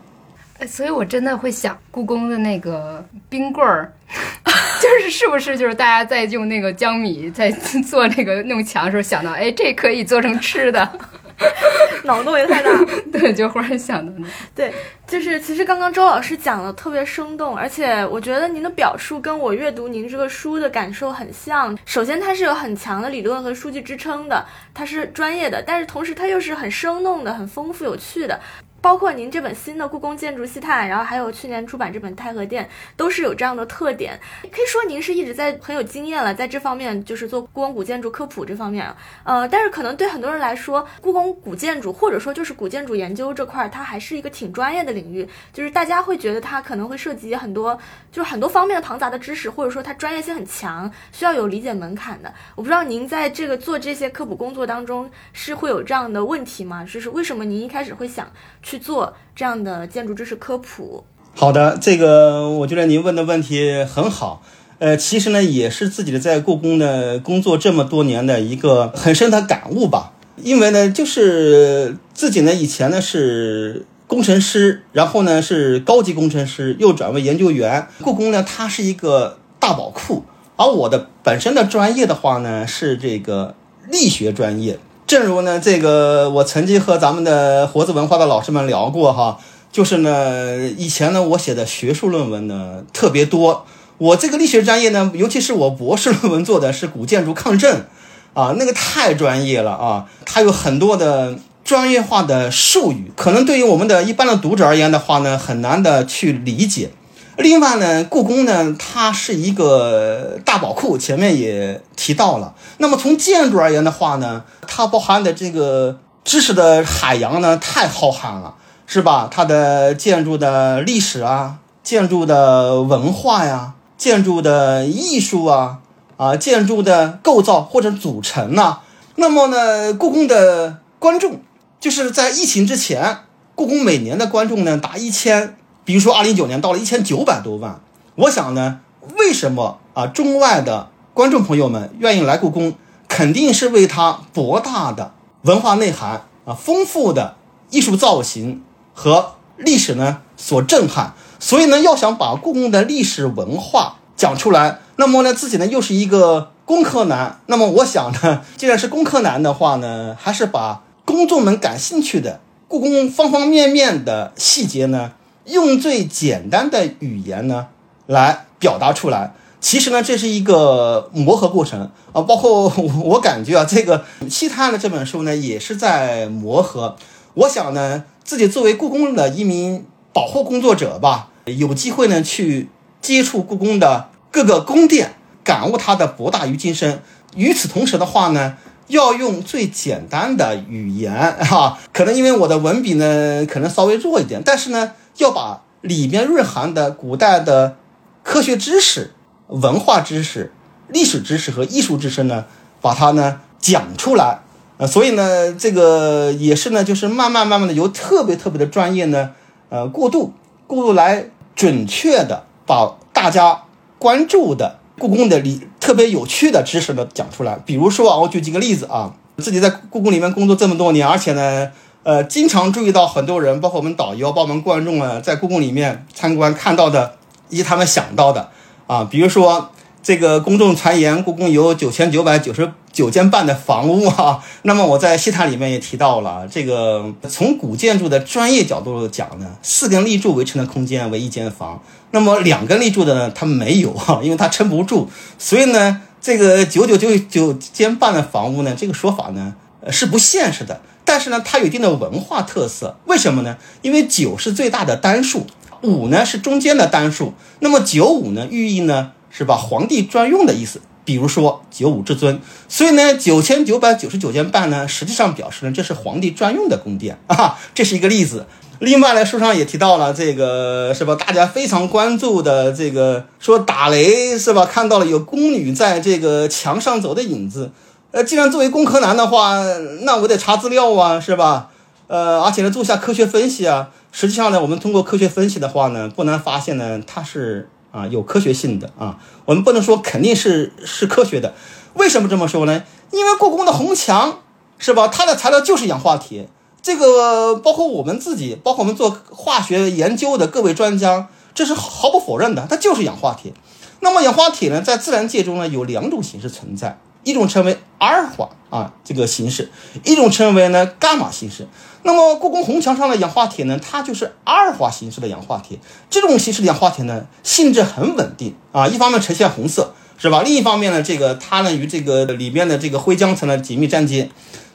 [0.58, 3.92] 哎所以我真的会想，故宫的那个冰棍儿，
[4.82, 11.00] 就是是不是就是大家在用那个江米在做那个弄墙的时候想到，哎，这可以做成吃的，
[12.04, 12.70] 脑洞也太大。
[13.12, 14.28] 对，就忽然想到那。
[14.54, 14.74] 对，
[15.08, 21.78] 就是其实刚刚周老师讲的特别生动，而且我觉得您的表述跟我阅读您这个书的感受很像。
[21.86, 28.40] 首先，它是有很强的理论和数据支撑的，它是专业的，但是同时它又是很生动的、很丰富有趣的。
[28.86, 32.64] 包括您这本新的《故宫建筑西探》，然后还有去年出版这本《太和殿》，
[32.96, 34.20] 都是有这样的特点。
[34.52, 38.86] 可以说您是一直在很有经验了，在这方面就是做故宫古建筑科普这方面。
[39.24, 47.76] 呃，但是可能对很多人来说，故宫古建筑或者说就是古建筑研究这块，它还是一个挺专业的领域，就是大家会觉得它可能会涉及很多，
[48.12, 52.32] 就是很多方面的庞杂的知识，或者说它专业性很强，需要有理解门槛的。
[52.54, 56.84] 我不知道您在这个做这些科普工作当中是会有这样的问题吗？
[56.84, 61.06] 就是为什么您一开始会想去去做这样的建筑知识科普？
[61.34, 64.44] 好的，这个我觉得您问的问题很好。
[64.80, 70.12] 呃，其实呢，也是自己的在故宫呢工作这么多年的一个很深的感悟吧。
[70.36, 77.88] 因为呢，就是自己呢以前呢是工程师，然后呢是高级工程师，又转为研究员。
[78.02, 80.26] 故宫呢，它是一个大宝库，
[80.58, 83.56] 而我的本身的专业的话呢是这个
[83.90, 84.78] 力学专业。
[85.08, 89.38] 正如呢，这个我曾经和咱们的活字文化的老师们聊过哈，
[89.72, 93.66] 就是呢，以前呢我写的学术论文呢特别多。
[94.00, 97.86] 我这个力学专业呢，尤其是我博士论文做的是古建筑抗震，
[98.34, 106.90] 啊，那个太专业了啊， 它有很多的专业化的术语，可能对于我们的一般的读者而言的话呢，很难的去理解。
[107.38, 112.56] 另外呢，故宫呢，它是一个大宝库，前面也提到了。
[112.78, 118.56] 那么从建筑而言的话呢，它包含的这个知识的海洋呢，太浩瀚了，
[118.88, 119.28] 是吧？
[119.30, 125.80] 它的建筑的历史啊，建筑的文化呀，建筑的艺术啊，
[126.16, 128.80] 啊，建筑的构造或者组成呐、
[129.16, 131.42] 那么呢，故宫的观众
[131.82, 133.18] 就是在疫情之前，
[133.56, 135.58] 故宫每年的观众呢达一千。
[135.86, 137.80] 比如说，二零一九年到了一千九百多万。
[138.16, 138.80] 我想呢，
[139.18, 142.74] 为什么啊中外的观众朋友们愿意来故宫，
[143.08, 147.36] 肯定是为它博大的文化内涵啊、丰富的
[147.70, 148.64] 艺术造型
[148.96, 151.14] 和历史呢所震撼。
[151.40, 157.42] 所以呢，要想把故宫的历史文化讲出来，那么呢，自己呢又是一个工科男。
[157.46, 165.12] 那么我想呢， 既然是工科男的话呢，还是把公众们感兴趣的故宫方方面面的细节呢。
[165.46, 167.68] 用最简单的语言呢
[168.08, 169.34] 来表达出来。
[169.62, 172.72] 其实呢，这是一个磨合过程啊，包括
[173.04, 176.96] 我感觉啊，这个《西探》的这本书呢，也是在磨合。
[177.34, 182.70] 我想呢，自己作为故宫的一名保护工作者吧，有机会呢去
[183.02, 187.02] 接触故宫的各个宫殿，感悟它的博大于精深。
[187.36, 188.58] 与此同时的话呢，
[188.90, 194.92] 要用最简单的语言哈、可能因为我的文笔呢，可能稍微弱一点，但是呢。
[195.18, 197.78] 要把里面蕴含的古代的
[198.24, 199.14] 科学知识、
[199.48, 200.52] 文化知识、
[200.88, 202.46] 历史知识和艺术知识呢，
[202.82, 204.40] 把它呢讲出来。
[204.78, 209.32] 呃，所以呢，这个也是呢，就是慢慢慢慢的由特别特别的专业呢，
[209.70, 210.34] 呃，过渡
[210.68, 213.64] 过渡来准确的把大家
[213.98, 217.58] 关注的故宫的里特别有趣的知识呢讲出来。
[217.66, 221.72] 比如说啊，我举几个例子啊，自己在故宫里面工作这么多年，而且呢。
[222.06, 227.16] 呃，经常注意到很多人，包括我们导游、包括我们观众啊，在故宫里面参观看到的，
[227.50, 228.52] 以及他们想到的
[228.86, 229.72] 啊，比如说
[230.04, 234.40] 这个公众传言，故宫有九千九百九十九间半的房屋啊。
[234.62, 250.82] 那么我在西谈里面也提到了，这个从古建筑的专业角度讲呢，四根立柱围成的空间为一间房，那么两根立柱的呢，它没有哈，因为它撑不住，所以呢，这个九九九九间半的房屋呢，这个说法呢，呃，是不现实的。
[251.06, 253.56] 但是呢，它有一定的文化特色，为什么呢？
[253.84, 255.46] 因为九是最大的单数，
[255.82, 268.48] 五呢是中间的单数，那么九五呢寓意呢是吧皇帝专用的意思，比如说九五至尊，所以呢九千九百九十九间半呢，实际上表示呢这是皇帝专用的宫殿 啊，这是一个例子。
[268.80, 271.16] 另外呢，书上也提到了这个是吧？
[271.16, 274.66] 大家非常关注的这个说打雷是吧？
[274.66, 277.72] 看到了有宫女在这个墙上走的影子。
[278.16, 279.62] 呃，既然作为工科男的话，
[280.04, 281.70] 那我得查资料啊，是吧？
[282.08, 283.90] 呃，而且呢，做一下科学分析啊。
[284.14, 289.18] 实际上呢，我们通过科学分析的话呢，不难发现呢，它是啊有科学性的啊。
[289.44, 291.54] 我们不能说肯定是是科学的。
[291.96, 292.84] 为什么这么说呢？
[293.12, 294.40] 因为故宫的红墙
[294.78, 295.10] 是吧？
[295.10, 296.48] 它的材料就是氧化铁，
[296.82, 303.52] 这个包括我们自己，包括我们做化学研究的各位专家，这是毫不否认的，它就是氧化铁。
[304.00, 309.70] 那么氧化铁呢，在自然界中呢有两种形式存在，一种称为阿尔法啊这个形式，
[310.06, 311.68] 一种称为呢伽马形式。
[312.04, 315.80] 那么故宫红墙上的氧化铁呢，它就是阿尔法形式的氧化铁。
[316.10, 320.44] 这种形式的氧化铁呢，性质很稳定啊，一方面呈现红色，是吧？
[320.44, 324.30] 另一方面呢，这个它呢与这个里面的这个灰浆层呢紧密粘接。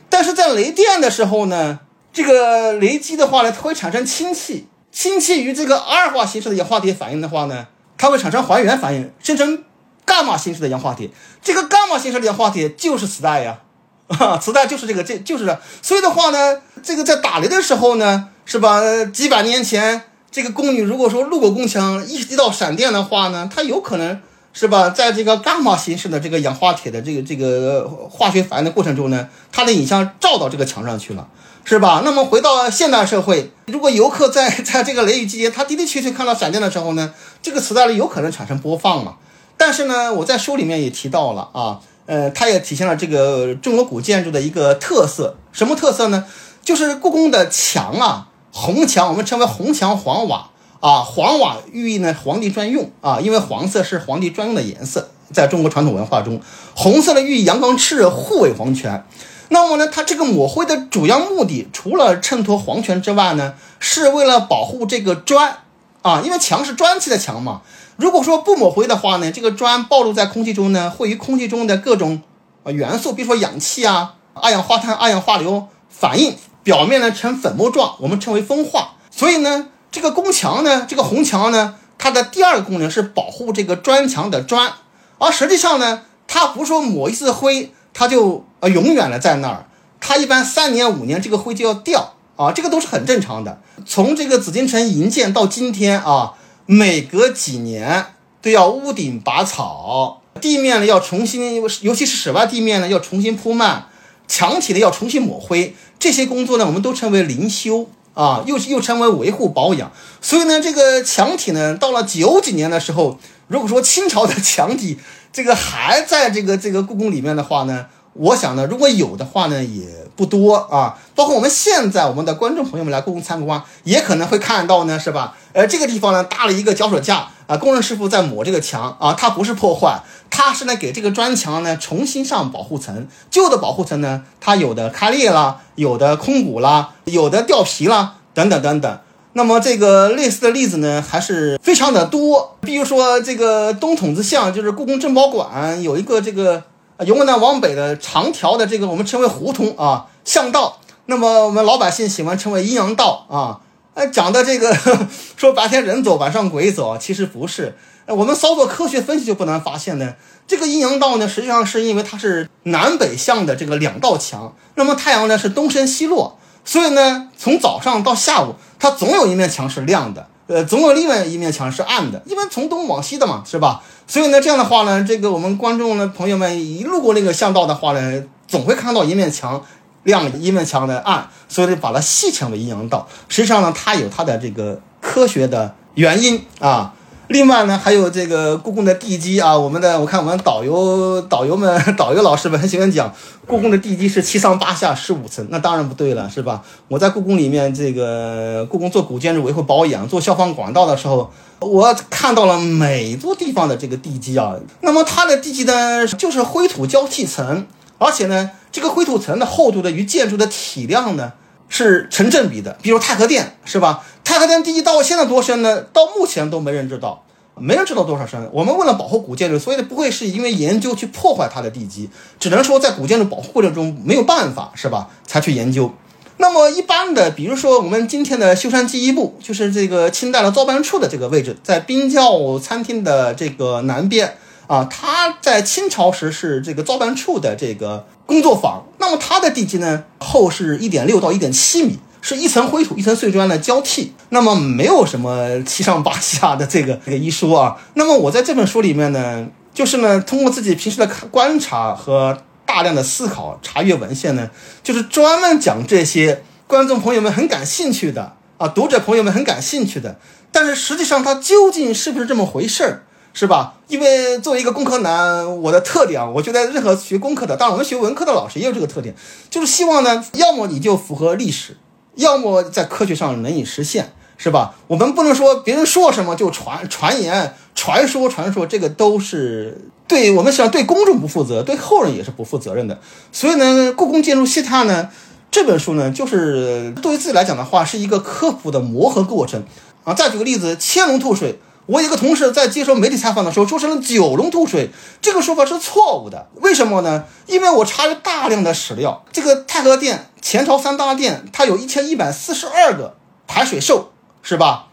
[0.09, 1.79] 但是在雷电的时候呢，
[2.13, 9.63] 这个雷击的话呢，它会产生氢气，氢气与这个阿尔法形式的氧化铁反应的话呢，它会产生还原反应，生成
[10.11, 11.09] 伽马形式的氧化铁。
[11.41, 13.61] 这个伽马形式的氧化铁就是磁带呀。
[14.09, 15.61] 啊， 磁带就是这个，这就是的。
[15.81, 18.81] 所以的话呢，这个在打雷的时候呢，是吧？
[19.13, 24.21] 几百年前，这个宫女如果说路过宫墙，一一道闪电的话呢，它有可能
[24.53, 31.29] 是吧，在这个伽马形式的这个氧化铁的这个这个化学反应的过程中呢，它的影像照到这个墙上去了，
[31.65, 32.03] 是吧？
[32.05, 39.15] 那么回到现代社会，如果游客在在这个雷雨季节，他的的确确看到闪电的时候呢，这个磁带里有可能产生播放嘛？
[39.61, 41.81] 但是呢，我在书里面也提到了啊。
[42.07, 46.25] 呃，它也体现了这个中国古建筑的一个特色，什么特色呢？
[46.65, 56.41] 就是故宫的墙啊，红墙，我们称为红墙黄瓦啊，黄瓦寓意呢皇帝专用啊，因为黄色是皇帝专用的颜色，在中国传统文化中，
[56.75, 59.05] 红色的寓意阳刚炽热，护卫皇权。
[59.51, 65.59] 那么呢，它这个抹灰的主要目的，除了衬托皇权之外呢，是为了保护这个砖
[66.03, 67.63] 啊，因为墙是砖砌的墙嘛。
[68.01, 72.23] 如果说不抹灰的话呢，这个砖暴露在空气中呢，会与空气中的各种
[72.65, 78.93] 啊元素，比如说氧气啊、二氧化碳、二氧化硫反应，表面呢呈粉末状，我们称为风化。
[79.11, 84.73] 所以呢，这个宫墙呢，这个红墙呢，它的第二个功能是保护这个砖墙的砖，
[85.19, 89.67] 而实际上呢，它不是说抹一次灰，它就呃永远的在那儿，
[90.01, 93.61] 它一般三年五年这个灰就要掉啊，这个都是很正常的。
[93.85, 96.33] 从这个紫禁城营建到今天啊。
[96.73, 98.07] 每隔几年
[98.41, 103.89] 都要屋顶拔草，地面呢要重新，尤其是室外地面呢要重新铺漫，
[104.29, 109.91] 墙体呢要重新抹灰，这些工作呢我们都称为临修啊，又又称为维护保养。
[110.21, 114.97] 所以呢，这个墙体呢到了九几年的时候，如果说清朝的墙体
[115.33, 117.87] 这个还在这个这个故宫里面的话呢。
[118.15, 120.99] 我想呢，如果有的话呢，也不多啊。
[121.15, 125.37] 包括我们现在我们的观众朋友们来故宫参观，也可能会看到呢，是吧？
[125.53, 133.07] 呃，这个地方呢搭了一个脚手架啊，工人师傅在抹这个墙啊，它不是破坏，它是呢给这个砖墙呢重新上保护层。
[133.31, 138.99] 旧的保护层呢，它有的开裂了，有的空鼓了，有的掉皮了，等等等等。
[139.35, 142.57] 那么这个类似的例子呢，还是非常的多。
[142.61, 146.65] 比如说这个东筒子巷，就是故宫珍宝馆有一个这个。
[147.07, 153.61] 由南往北的长条的这个我们称为胡同啊巷道，那么我们老百姓喜欢称为阴阳道啊。
[153.95, 154.77] 哎，讲的这个
[155.37, 157.77] 说白天人走，晚上鬼走，其实不是。
[158.07, 160.15] 我们稍作科学分析就不难发现呢，
[160.47, 170.29] 这个阴阳道呢，实际上是因为它是南北向的这个两道墙，那么太阳呢是东升西落，所以呢从早上到下午，它总有一面墙是亮的。
[170.49, 173.81] 呃，总有另外一面墙是暗的，因为从东往西的嘛，是吧？
[174.11, 179.63] 所以呢，这样的话呢，这个我们观众呢朋友们一路过那个巷道的话呢，总会看到一面墙
[180.03, 183.07] 亮，一面墙的暗，所以就把它戏称为阴阳道。
[183.29, 186.93] 实际上呢，它有它的这个科学的原因啊。
[187.31, 193.15] 另外呢，还有这个故宫的地基啊，我们的我看我们导游导游们导游老师们很喜欢讲，
[193.47, 196.61] 故宫的地基是七上八下十五层，那当然不对了，是吧？
[196.89, 207.65] 我在故宫里面这个故宫做古建筑维护保养、做消防管道的时候，我看到了每座地方的这个地基啊，那么它的地基呢就是灰土交替层，
[207.99, 211.35] 而且呢这个灰土层的厚度呢与建筑的体量呢。
[211.71, 214.05] 是成正比的，比如太和殿是吧？
[214.23, 215.81] 太和殿地基到现在多深呢？
[215.81, 218.51] 到目前都没人知道，没人知道多少深。
[218.53, 225.09] 我们为了保护古建筑，所以不会是因为研究去破坏它的地基，只能说在古建筑保护过程中没有办法是吧？
[225.27, 225.91] 才去研究。
[226.37, 234.37] 那么一般的，比如说我们今天的修山记忆部，就是这个清代的造办处的这个位置，在冰窖餐厅的这个南边
[234.71, 238.07] 啊，它在清朝时是这个造办处的这个。
[238.31, 247.77] 工作坊，那么它的地基呢，厚是一点六到一点七米，是一层灰土一层碎砖的交替，那么没有什么七上八下的这个这个一说啊。
[247.95, 254.49] 那么我在这本书里面呢，就是呢，通过自己平时的观察和大量的思考、查阅文献呢，
[254.85, 260.21] 就是专门讲这些观众朋友们很感兴趣的啊，读者朋友们很感兴趣的，
[260.53, 263.03] 但是实际上它究竟是不是这么回事儿？
[263.33, 263.75] 是吧？
[263.87, 269.15] 因为作为一个工科男，我的特点啊，我觉得任何学工科的，当然我们学文科的老师也有这个特点，
[269.49, 271.77] 就是希望呢，要么你就符合历史
[272.17, 274.75] 要么在科学上能以实现，是吧？
[274.89, 282.99] 我们不能说别人说什么就传传言、传说、传说，这个都是对我们实际上对公众不负责，对后人也是不负责任的。
[283.31, 285.09] 所以呢，《故宫建筑西探》呢
[285.51, 289.65] 这本书呢，就是对于自己来讲的话，是一个科普的磨合过程
[290.05, 290.15] 啊。
[290.15, 291.61] 再举个例子，千龙吐水。
[291.91, 296.49] 我有个同事在接受媒体采访的时候说成了九龙吐水，这个说法是错误的。
[296.61, 297.25] 为什么呢？
[297.47, 303.17] 因为我查阅大量的史料，这个太和殿前朝三大殿，它有一千一百四十二个
[303.49, 304.87] 排水兽，是吧？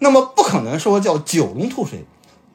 [0.00, 2.04] 那么不可能说叫九龙吐水，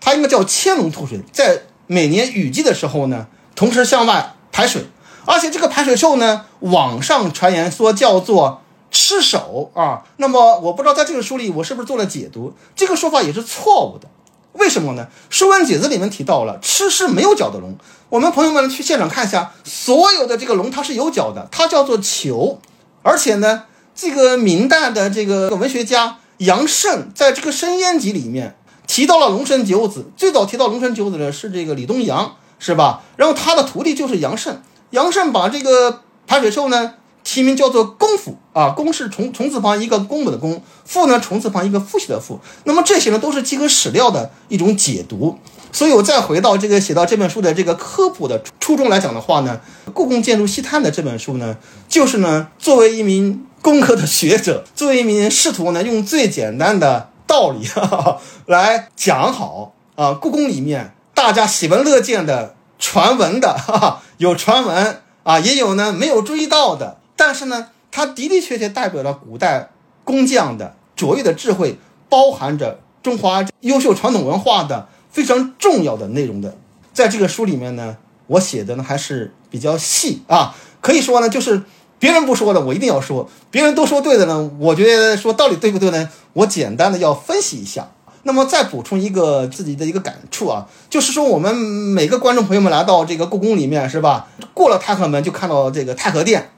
[0.02, 4.88] 它应该叫千龙吐水，在每年雨季的时候呢，同时向外排水，
[5.26, 8.62] 而且这个排水兽呢，网上传言说叫做。
[9.06, 14.08] 吃手啊，那么我不知道在这个书里我是不是做了解读，这个说法也是错误的。
[14.53, 15.10] 为什么呢？
[15.30, 17.78] 《说文解字》里面提到了吃是没有脚的龙。
[18.10, 22.60] 我们朋友们去现场看一下，所有的这个龙它是有脚的，它叫做球。
[23.03, 33.03] 而且呢，这个明代的这个文学家杨慎在这个《深烟集》里面提到了龙神九子，最早提到龙神九子的是这个李东阳，是吧？
[33.18, 36.95] 然后他的徒弟就是杨慎，杨慎把这个排水兽呢。
[37.26, 42.39] 题名叫做“公府”啊，“公”是虫虫字旁一个公母的“公”，“父”呢虫字旁一个复习的“复”。
[42.63, 45.38] 那么这些呢都是结合史料的一种解读。
[45.73, 49.59] 所以我再回到这个写到这本书的这个科普的初衷来讲的话呢，
[49.91, 51.57] 《故宫建筑西探》的这本书呢，
[51.89, 66.99] 就是呢作为一名工科的学者，作为一名试图呢用最简单的道理哈 哈来讲好啊，故宫里面大家喜闻乐见的传闻的哈哈，有传闻啊，也有呢没有注意到的。
[67.16, 69.70] 但是呢，它的的确确代表了古代
[70.03, 71.78] 工匠的卓越的智慧，
[72.09, 76.57] 包含着中华优秀传统文化的非常重要的内容的。
[76.93, 77.97] 在这个书里面呢，
[78.28, 81.63] 我写的呢还是比较细啊，可以说呢，就是
[81.99, 86.09] 别人不说的，我一定要说；别人都说对的呢，我觉得说到底对不对呢？
[86.34, 87.89] 我简单的要分析一下。
[88.24, 94.28] 那么再补充一个自己的一个感触啊，就是说我们每个观众朋友们来到这个故宫里面是吧？
[94.53, 96.49] 过了太和门就看到这个太和殿。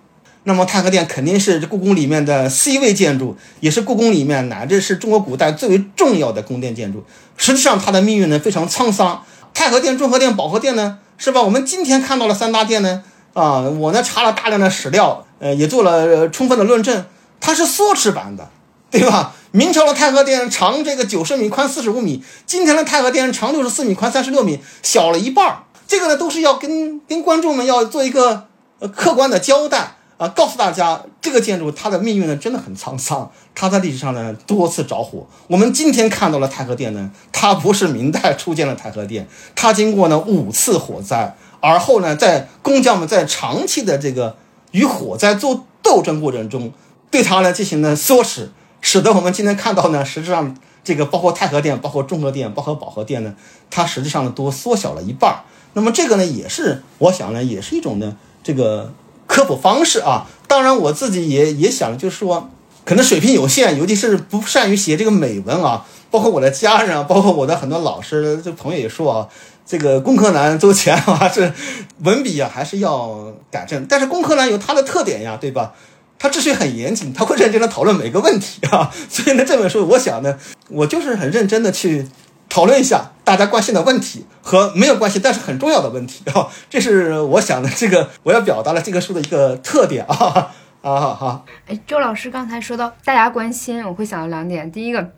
[0.48, 7.04] 那么太和殿肯定是故宫里面的 C 位建筑，也是故宫里面乃至是中国古代最为重要的宫殿建筑。
[7.36, 9.22] 实际上它的命运呢非常沧桑。
[9.54, 11.42] 太和殿、中和殿、保和殿呢，是吧？
[11.42, 17.06] 我们今天看到了三大殿呢，啊，我呢查了大量的史料，呃，也做了充分的论证，
[17.42, 18.48] 它是缩尺版的，
[18.90, 19.34] 对吧？
[19.52, 25.64] 明朝的太和殿长这个九十米，宽四十五米，今天的太和殿长六十四米，宽三十六米，小了一半儿。
[25.88, 28.48] 这个呢都是要跟跟观众们要做一个
[28.96, 29.97] 客观的交代。
[30.18, 35.28] 啊，告诉大家，这个建筑它的命运呢真的很沧桑，它在历史上呢多次着火。
[35.46, 44.36] 我们今天看到了太和殿呢，它不是明代初建的太和殿，它经过呢五次火灾，而后呢在工匠们在长期的这个
[44.72, 46.72] 与火灾做斗争过程中，
[47.12, 48.50] 对它呢进行了缩尺，
[48.82, 53.36] 使得我们今天看到呢，实质上这个包括太和殿、包括中和殿、包括保和殿呢，
[53.70, 55.44] 它实际上呢多缩小了一半。
[55.74, 58.92] 那么这个呢也是，我想呢也是一种呢这个。
[59.38, 62.50] 科普方式啊，当然我自己也也想，就是说，
[62.84, 65.86] 可能水平有限，尤其是不善于写这个美文啊。
[66.10, 69.28] 包括我的家人啊，包括我的很多老师、这朋友也说啊，
[69.64, 71.54] 这个工科男周钱啊， 是
[72.00, 73.86] 文笔啊，还是要改正。
[73.88, 75.74] 但是工科男有他的特点呀，对吧？
[76.18, 78.92] 他秩序很严谨，他会认真的讨论每个问题啊。
[79.08, 80.36] 所以呢，这本书我想呢，
[80.70, 82.08] 我就是很认真的去。
[82.50, 90.16] 讨论一下大家关心的问题和没有关系但是很重要的问题啊， 这是我想的这个我要表达了这个书的一个特点啊
[90.82, 91.46] 啊好。
[91.68, 95.12] 哎，周老师刚才说到大家关心，我会想到两点，第一个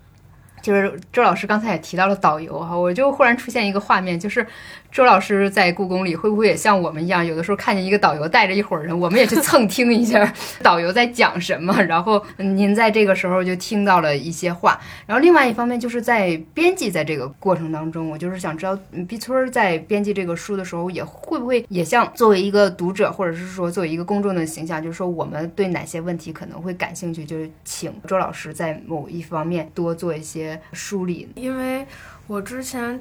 [0.61, 4.45] 就是周老师刚才也提到了导游哈，我就忽然出现一个画面，就是。
[4.91, 10.33] 周老师在故宫里会不会也像我们一样，有的时候看见一个导游带着一伙人，我们也去蹭听一下
[10.63, 14.79] 导游在讲什么，然后您在这个时候就听到了一些话。
[15.05, 18.77] 然后另外一方面就是在编辑在这个过程当中，我就是想知道
[19.07, 31.85] 毕村在编辑这个书的时候，也会不会也像作为一个读者，或者是说作为一个公众的形象，就是说我们对哪些问题可能会感兴趣，就是请周老师在某一方面多做一些梳理，因为
[32.25, 32.99] 我之前。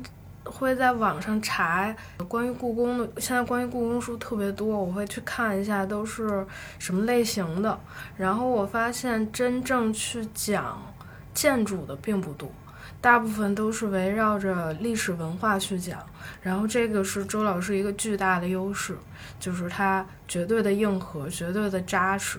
[0.51, 1.94] 会在网上查
[2.26, 6.46] 关于故宫的，现在关于故宫书特别多，我会去看一下都是
[6.78, 7.78] 什么类型的。
[8.16, 10.82] 然后我发现真正去讲
[11.32, 12.51] 建筑的并不多，
[13.01, 16.05] 大部分都是围绕着历史文化去讲。
[16.42, 18.96] 然后这个是周老师一个巨大的优势，
[19.38, 22.38] 就是它绝对的硬核，绝对的扎实。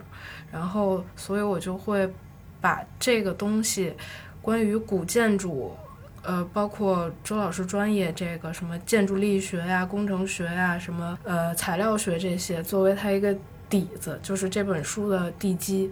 [0.51, 2.12] 然后所以我就会
[2.60, 3.93] 把这个东西
[4.41, 5.76] 关于古建筑。
[6.24, 13.36] 呃，包括周老师专业这个什么建筑力学呀、工程学呀、什么呃材料学这些，作为他一个
[13.70, 15.92] 底子，就是这本书的地基。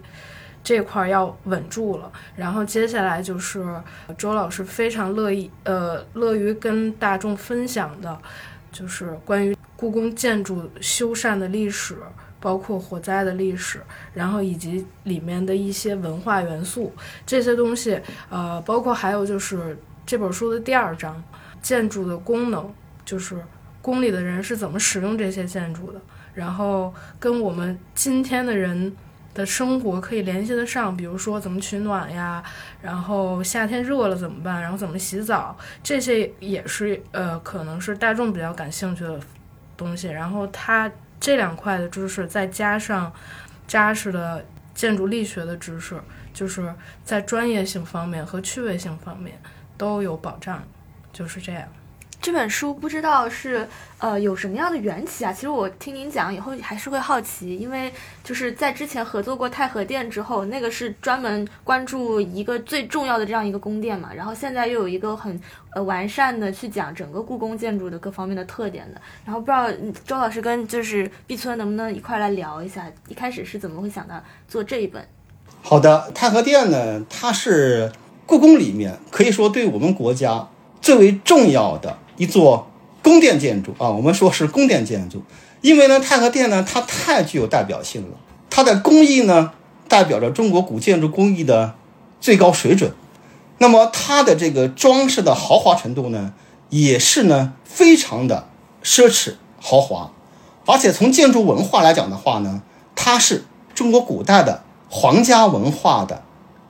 [0.62, 2.10] 这块儿要稳住了。
[2.36, 3.64] 然后接下来就是
[4.16, 8.18] 周老师非常乐意呃乐于跟大众分享的，
[8.70, 11.96] 就是关于故宫建筑修缮的历史。
[12.40, 13.80] 包括火灾的历史，
[14.14, 16.92] 然后以及里面的一些文化元素，
[17.26, 18.00] 这些东西，
[18.30, 19.76] 呃，包括还有就是
[20.08, 21.22] 这本书的第二章，
[21.60, 22.72] 建筑的功能，
[23.04, 23.44] 就是
[23.82, 26.00] 宫里的人是怎么使用这些建筑的，
[26.32, 28.96] 然后跟我们今天的人
[29.34, 32.42] 的生活可以联系得上，比如说怎么取暖呀，
[32.80, 39.20] 然后夏天热了怎么办，然后怎么洗澡，这些也是呃，可能是大众比较感兴趣的
[39.76, 40.90] 东西，然后它。
[41.20, 43.12] 这两块的知识，再加上
[43.66, 46.00] 扎实的建筑力学的知识，
[46.32, 49.36] 就是在专业性方面和趣味性方面
[49.78, 50.62] 都有保障，
[51.12, 51.62] 就是这样。
[52.20, 53.66] 这本书不知道是
[53.98, 55.32] 呃有什么样的缘起啊？
[55.32, 57.92] 其实我听您讲以后还是会好奇，因为
[58.24, 69.70] 就是在之前合作过太和殿之后，那个是专门关注一个最重要的这样一个宫殿嘛，然后现在又有一个很呃完善的去讲整个故宫建筑的各方面的特点的，然后不知道
[70.04, 75.06] 周老师跟就是毕村能不能一块来聊一下，一开始是怎么会想到做这一本？
[75.62, 77.92] 好的，太和殿呢，它是
[78.28, 80.48] 故宫里面可以说对我们国家
[80.82, 81.96] 最为重要的。
[82.18, 82.70] 一座
[83.02, 85.22] 宫殿建筑啊，我们说是宫殿建筑，
[85.62, 88.08] 因为呢，太和殿呢，它太具有代表性了。
[88.50, 89.52] 它的工艺呢，
[89.88, 91.74] 代表着中国古建筑工艺的
[92.20, 92.92] 最高水准。
[93.56, 96.34] 那么它的这个装饰的豪华程度呢，
[96.68, 98.46] 也是呢非常的
[98.84, 100.10] 奢侈豪华。
[100.66, 102.60] 而且从建筑文化来讲的话呢，
[102.94, 106.22] 它是中国古代的皇家文化的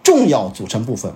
[0.04, 1.12] 重要组成部分。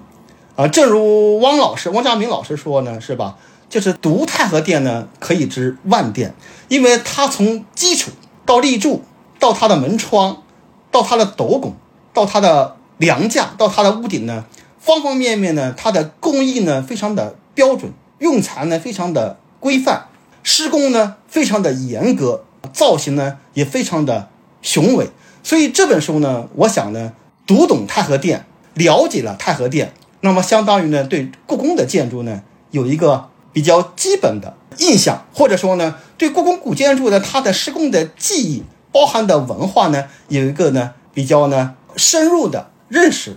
[0.63, 3.37] 啊，正如汪老师、汪家明老师说呢，是吧？
[3.69, 6.35] 就是读太和殿呢，可以知万殿，
[6.69, 8.13] 因为它从基础
[8.47, 9.03] 到立柱，
[9.41, 10.45] 到它的门窗，
[10.93, 11.75] 到它的斗拱，
[12.15, 14.45] 到它的梁架，到它的屋顶呢，
[14.79, 20.07] 方方面面呢，它的工艺呢非常的标准，用材呢非常的规范，
[20.45, 24.29] 施工呢非常的严格，造型呢也非常的
[24.61, 25.11] 雄伟。
[25.43, 27.15] 所以这本书呢，我想呢，
[27.49, 29.93] 读懂太和殿，了解了太和殿，
[30.23, 33.29] 那么相当于呢，对故宫的建筑呢有一个。
[33.55, 43.37] 比较基本的印象，或者说呢，对故宫古建筑的它的施工的技艺，包含的文化呢，有一个呢比较呢深入的认识。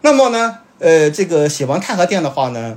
[0.00, 2.76] 那么呢，呃，这个写完太和殿的话呢，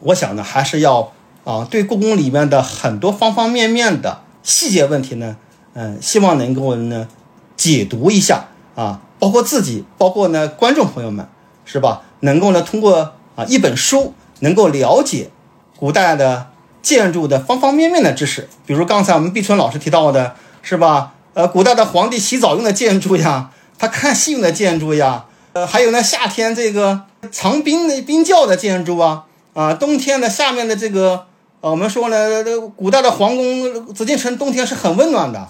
[0.00, 1.14] 我想呢，还是要
[1.44, 5.38] 啊，对故宫里面的很多方方面面的细节问题呢，
[5.72, 7.08] 嗯，希望能够呢
[7.56, 11.26] 解读一下啊，包括自己，包括呢观众朋友们，
[11.64, 12.02] 是吧？
[12.22, 15.30] 能够呢通过啊一本书能够了解。
[15.78, 16.48] 古代的
[16.80, 21.14] 建筑的方方面面的知识，比如刚才我们毕春老师提到的，是吧？
[21.34, 31.26] 呃，古代的皇帝洗澡用的建筑呀， 他看戏用的建筑呀，呃，还有呢，夏天这个藏冰的冰窖的建筑啊，啊，冬天的下面的这个，
[31.62, 32.44] 呃，我们说呢，
[32.76, 35.48] 古代的皇宫紫禁城冬天是很温暖的，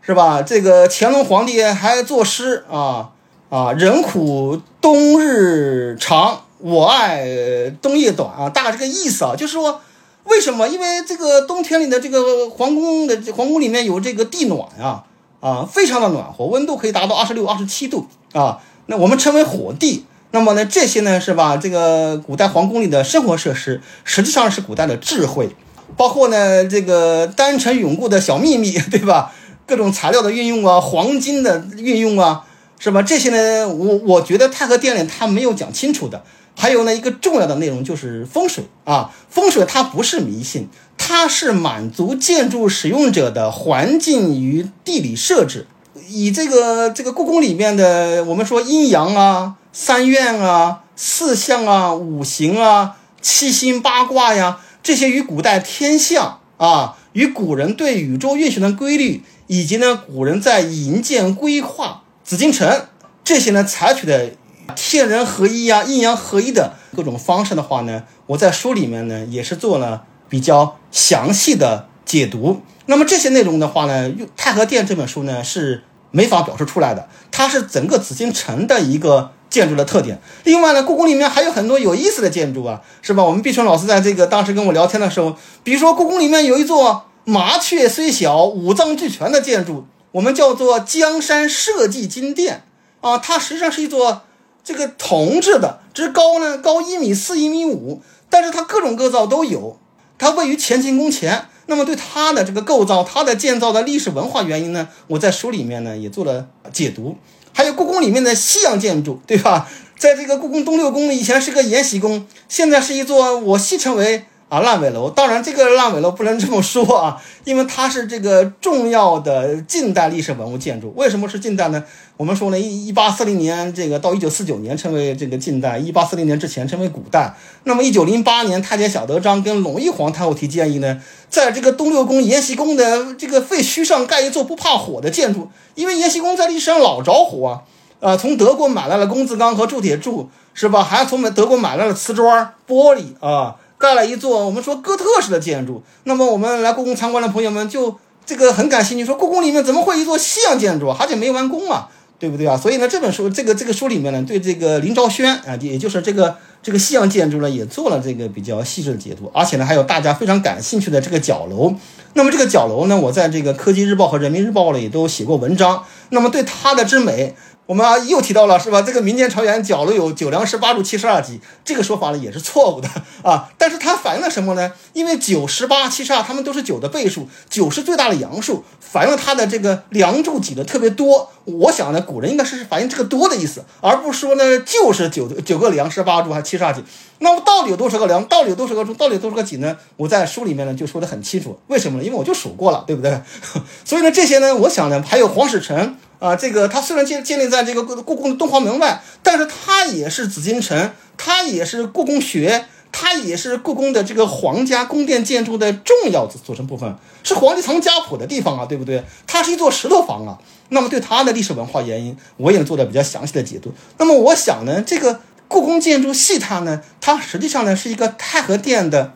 [0.00, 0.42] 是吧？
[0.42, 3.10] 这个乾隆皇帝还作诗啊
[3.56, 6.42] 啊，人苦冬日长。
[6.58, 9.80] 我爱冬夜短啊，大概这个意思啊，就是说，
[10.24, 10.68] 为什么？
[10.68, 15.04] 因为这个冬天里的这个皇宫的皇宫里面有这个地暖啊，
[15.40, 18.58] 啊，非常的暖和，温度可以达到二十六、二十七度啊。
[18.86, 20.04] 那我们称为火地。
[20.32, 21.56] 那么呢，这些呢是吧？
[21.56, 25.48] 这个古代皇宫里的生活设施，实际上是古代的智慧，
[25.96, 29.32] 包括呢这个丹城永固的小秘密，对吧？
[29.66, 32.45] 各种材料的运用啊，黄金的运用啊，
[32.78, 33.02] 是吧？
[33.02, 36.22] 这些呢，我我觉得太和殿里它没有讲清楚的。
[36.58, 39.10] 还有呢，一个重要的内容就是风水啊。
[39.28, 45.66] 风水它不是迷信，它是满足建筑使用者的环境与地理设置。
[46.08, 62.86] 以这个这个故宫里面的，我们说阴阳啊、三院啊、四象啊、五行啊、七星八卦呀，这些与古代天象啊，与古人对宇宙运行的规律，以及呢古人在营建规划紫禁城
[63.24, 64.32] 这些呢采取的。
[64.74, 72.60] 天人合一呀，阴阳合一的各种方式的话呢，我在书里面呢也是做了比较详细的解读。
[72.86, 80.20] 那么这些内容的话呢，用《太和殿》这本书呢是没法表示出来的，它是整个紫禁城的一个建筑的特点。
[80.42, 83.22] 另外呢，故宫里面还有很多有意思的建筑啊，是吧？
[83.22, 89.86] 我们毕春老师在这个当时跟我聊天的时候，比如说故宫里面有一座麻雀虽小，五脏俱全的建筑，
[90.16, 92.62] 我们叫做江山社稷金殿
[93.02, 94.22] 啊，它实际上是一座。
[94.64, 98.00] 这个铜制的，之高呢高一米四一米五，
[98.30, 99.78] 但是它各种构造都有。
[100.18, 107.16] 它位于乾清宫前，那么对它的这个构造、它的建造的历史文化原因呢，我在书里面呢也做了解读。
[107.52, 109.68] 还有故宫里面的西洋建筑，对吧？
[109.98, 115.10] 在这个故宫东六宫以前是个延禧宫，现在是一座我戏称为啊烂尾楼。
[115.10, 120.92] 当然，这个烂尾楼不能这么说啊， 因为它是这个重要的近代历史文物建筑。
[120.96, 121.82] 为什么是近代呢？
[122.16, 127.34] 我们说呢，一一八四零年这个到一九四九年称为这个近代，一八四零年之前称为古代。
[127.64, 137.62] 那么一九零八年，太监小德张跟隆裕皇太后提建议呢，在这个东六宫延禧宫的这个废墟上盖一座不怕火的建筑，因为延禧宫在历史上老着火啊。
[137.98, 140.84] 啊，从德国买来了工字钢和铸铁柱，是吧？
[140.84, 145.82] 还从德国买来了瓷砖、玻璃啊，盖了一座我们说哥特式的建筑。
[146.04, 152.56] 那么我们来故宫参观的朋友们就这个很感兴趣，说故宫里面怎么会一座西洋建筑，而且没完工啊，对不对啊？
[152.56, 161.74] 所以呢，这本书这个这个书里面呢，对这个林昭轩啊，也就是这个这个西洋建筑呢，也做了这个比较细致的解读，而且呢，还有大家非常感兴趣的这个角楼。
[162.14, 165.84] 那么这个角楼呢，我在这个科技日报和人民日报里也都写过文章。
[166.10, 167.34] 那么对它的之美。
[167.66, 168.80] 我们啊又提到了是吧？
[168.80, 172.88] 这个民间传言角楼有九梁十八柱七十二级，这个说法呢也是错误的
[173.22, 173.50] 啊。
[173.58, 174.70] 但是它反映了什么呢？
[174.92, 181.28] 因为九十八七十二，它们都是九的倍数，九是最大的阳数，反映了它的这个梁柱挤的特别多。
[181.44, 186.84] 我想呢，古人应该是反映这个多的意思，而不是说呢就是九九个梁十八柱还七十二级。
[187.18, 188.24] 那么到底有多少个梁？
[188.26, 188.94] 到底有多少个柱？
[188.94, 189.76] 到底有多少个几呢？
[189.96, 191.58] 我在书里面呢就说的很清楚。
[191.66, 192.04] 为什么呢？
[192.04, 193.20] 因为我就数过了，对不对？
[193.84, 195.96] 所以呢，这些呢，我想呢，还有黄使臣。
[196.18, 209.04] 啊，这个它虽然建建立在这个故宫的东华门外，但是它也是紫禁城，它也是故宫学，它也是故宫的这个皇家宫殿建筑的重要组成部分，是皇帝藏家谱的地方啊，对不对？
[209.26, 210.38] 它是一座石头房啊。
[210.70, 213.74] 那么对它的历史文化原因，我也做了比较详细的解读。
[213.98, 219.12] 那么我想呢，这个故宫建筑系它呢，它实际上呢是一个太和殿的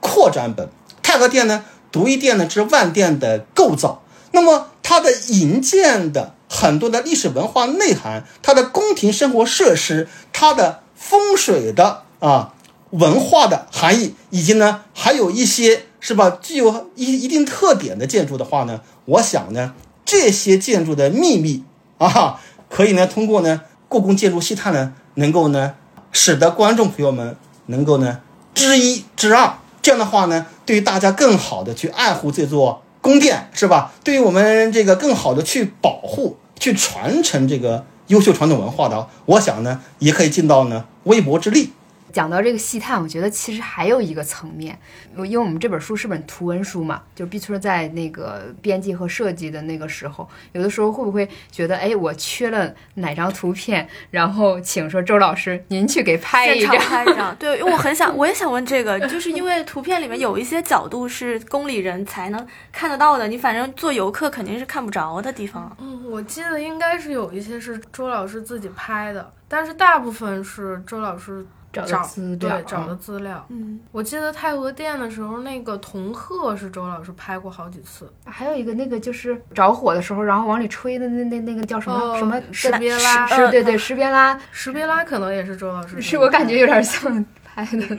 [0.00, 0.68] 扩展本，
[1.02, 4.02] 太和殿呢独一殿呢之万殿的构造。
[4.32, 6.34] 那么它的营建的。
[6.54, 12.52] 很多的历史文化内涵，它的宫廷生活设施，它的风水的啊
[12.90, 19.72] 文化的含义，以及呢还有一些是吧具有一一定特点的建筑的话呢，我想呢
[20.04, 21.64] 这些建筑的秘密
[21.96, 22.38] 啊，
[22.68, 25.74] 可以呢通过呢故宫建筑细探呢，能够呢
[26.12, 27.34] 使得观众朋友们
[27.66, 28.20] 能够呢
[28.54, 33.92] 知一知二，这样的话呢，对于大家更好的去爱护这座宫殿是吧？
[34.04, 36.36] 对于我们这个更好的去保护。
[36.62, 41.72] 去传承这个优秀传统文化的，我想呢，也可以尽到呢微薄之力。
[42.12, 44.78] 讲到这个细探，我觉得其实还有一个层面，
[45.16, 57.34] 因为我们这本书是本图文书嘛，就毕村在那个编辑和设计的那个时候，有的时候会不会觉得，哎，我缺了哪张图片，然后请说周老师您去给拍一张，拍一张。
[57.40, 65.74] 对，因为我很想，我也想问这个，就是因为图片里面有一些角度是宫里人才能看得到的，你反正做游客肯定是看不着的地方。
[65.80, 71.46] 嗯，我记得应该是有一些是周老师自己拍的，但是大部分是周老师。
[71.72, 73.42] 找资料，对，找的资料。
[73.48, 78.12] 嗯，我记得太和殿的时候，那个铜鹤是周老师拍过好几次。
[78.24, 83.26] 还有一个那个就是着火的时候，然后往里吹的那那那个叫什么什么石别拉？
[83.26, 86.00] 是，对对，石别拉，石别拉可能也是周老师。
[86.02, 87.98] 是我感觉有点像拍的。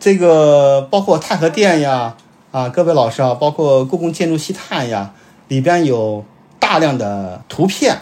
[0.00, 2.16] 这个包括太和殿呀，
[2.50, 5.12] 啊，各位老师啊，包括故宫建筑西探呀，
[5.48, 6.24] 里边有
[6.58, 7.98] 大量的图片，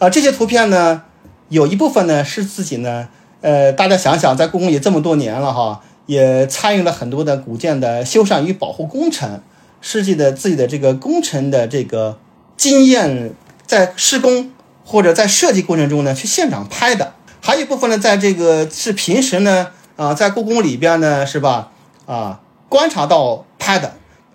[0.00, 1.04] 啊，这些图片呢，
[1.48, 3.08] 有一部分呢是自己呢。
[3.40, 9.40] 呃，大家想想，在故宫也这么多年了哈，也参与了很多的古建的修缮与保护工程，
[9.80, 12.18] 设计的自己的这个工程的这个
[12.56, 13.32] 经验，
[13.64, 14.50] 在施工
[14.84, 21.70] 或者在设计过程中呢，去现场拍的，还有一部分呢，在这个是平时呢，啊，在故宫里边呢，是吧？
[22.06, 23.92] 啊，观察到拍的，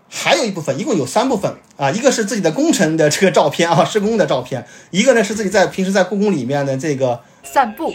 [0.08, 7.94] 还有一部分，一共有三部分啊，一个是自己的工程的这个照片啊，施工的照片，一个呢是自己在平时在故宫里面的这个散步。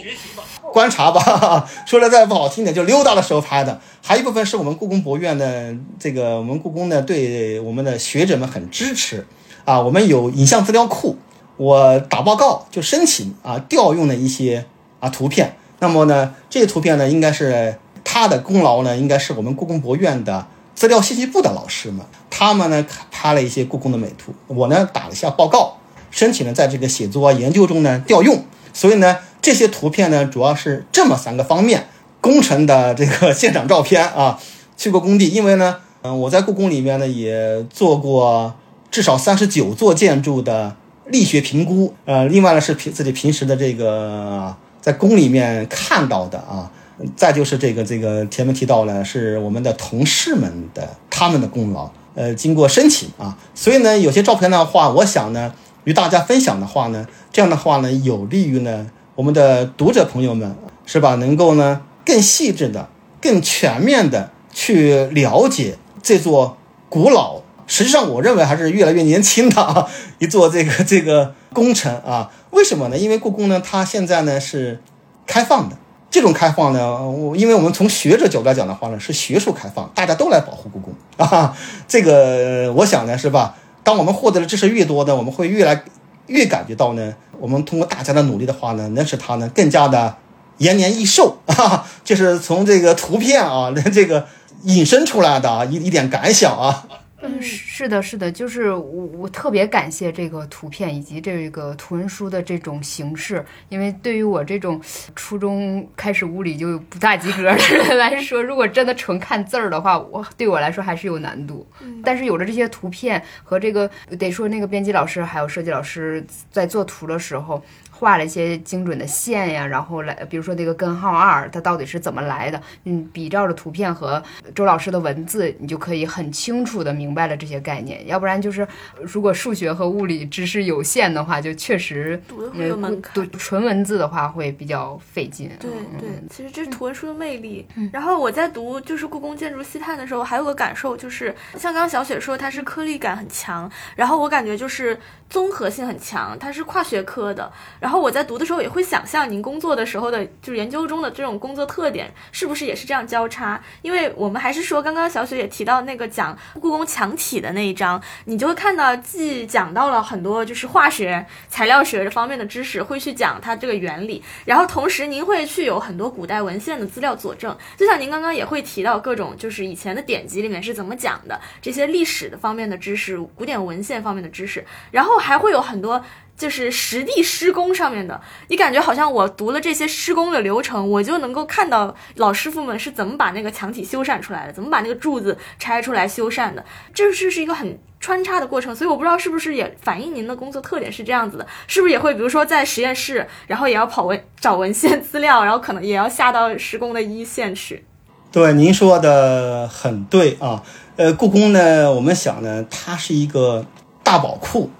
[0.71, 3.81] 观察吧， 说的再不好听点，就溜达的时候拍的。
[4.03, 9.25] 还有一部分是我们故宫博物院的这个，我们故宫呢对我们的学者们很支持
[9.65, 9.81] 啊。
[9.81, 11.17] 我们有影像资料库，
[11.57, 14.65] 我打报告就申请啊调用的一些
[14.99, 15.55] 啊图片。
[15.79, 20.45] 那么呢，这些图片呢，应该是他的功劳呢，应该是我们故宫博物院的
[20.75, 24.35] 资料信息部的老师们，他们呢拍了一些故宫的美图。
[24.45, 25.77] 我呢打了一下报告，
[26.11, 28.43] 申请呢在这个写作啊研究中呢调用。
[28.71, 29.17] 所以呢。
[29.41, 31.87] 这些图片呢，主要是这么三个方面：
[32.19, 34.39] 工程的这个现场照片啊，
[34.75, 38.53] 去过工地，因为呢，嗯，我在故宫里面呢也做过
[38.91, 40.75] 至少三十九座建筑的
[41.05, 46.69] 力学评估，呃，另外呢是平自己平时的这个在宫里面看到的啊，
[47.15, 55.53] 再就是这个这个前面提到了是我们的同事们的他们的功劳，呃，经过申请啊，所以呢，有些照片的话，我想呢。
[55.85, 58.85] 与大家分享的话呢，这样的话呢，有利于呢
[59.19, 60.55] 我们的读者朋友们
[60.85, 62.87] 是吧，能够呢更细致的、
[63.19, 66.55] 更全面的去了解这座
[66.87, 69.85] 古老，实际上我认为还是越来越年轻的啊
[70.19, 72.31] 一座这个这个工程啊。
[72.51, 72.97] 为什么呢？
[72.97, 74.81] 因为故宫呢，它现在呢是
[75.27, 75.75] 开放的。
[76.09, 81.53] 这种开放呢，我因为我们从学者角度来讲的话呢，是学术开放，大家都来保护故宫啊。
[81.89, 83.57] 这个我想呢，是吧？
[83.83, 85.83] 当我们获得的知识越多呢，我们会越来
[86.29, 90.15] 越感觉到呢，我们通过大家的努力的话呢，能使他呢更加的
[90.59, 91.85] 延年益寿 啊。
[92.03, 94.25] 就是从这个图片啊，这个
[94.63, 96.85] 引申出来的一一点感想啊。
[97.21, 104.79] 嗯，是的，是的，就是我我特别感谢这个图片以及这个图文书的这种形式，因为对于我这种
[105.15, 111.67] 初中开始物理就不大及格的人来 说，如果真的纯看字儿的话，我对我来说还是有难度。
[112.03, 117.63] 但是有了这些图片和这个，得说那个编辑老师还有设计老师在做图的时候。
[117.99, 122.61] 画了一些精准的线呀，然后来，比如说那个根号二，它到底是怎么来的？
[122.85, 124.23] 嗯，比照着图片和
[124.55, 128.07] 周老师的文字，你就可以很清楚的明白了这些概念。
[128.07, 128.65] 要不然就是，
[129.01, 133.13] 如果数学和物理知识有限的话，就确实读的会有门槛。
[133.13, 135.51] 读纯文字的话会比较费劲。
[135.59, 135.69] 对
[135.99, 137.67] 对，其实这是图文书的魅力。
[137.91, 144.97] 然后我在读就是故宫建筑细探的时候，还有个感受就是，像刚刚小雪说，它是颗粒感很强，然后我感觉就是
[145.29, 147.51] 综合性很强，它是跨学科的。
[147.79, 153.61] 然后我在读的时候也会想象您工作的时候的，就是研究中的这种工作特点，是不是也是这样交叉？
[153.81, 176.03] 因为我们还是说，刚刚小雪也提到那个讲故宫墙体的那一章，你就会看到既讲到了很多就是化学、材料学这方面的知识，会去讲它这个原理，然后同时您会去有很多古代文献的资料佐证，就像您刚刚也会提到各种就是以前的典籍里面是怎么讲的这些历史的方面的知识、古典文献方面的知识，然后还会有很多。
[176.39, 186.63] 就是实地施工上面的，你感觉好像我读了这些施工的流程，我就能够看到老师傅们是怎么把那个墙体修缮出来的，怎么把那个柱子拆出来修缮的，
[186.93, 188.73] 这是是一个很穿插的过程。
[188.73, 197.83] 所以我不知道是不是也反映您的工作特点是这样子的，是不是也会比如说在实验室，然后也要跑文找文献资料，然后可能也要下到施工的一线去。
[198.31, 200.63] 对，您说的很对啊。
[200.95, 203.65] 呃，故宫呢，我们想呢，它是一个
[204.05, 204.71] 大宝库。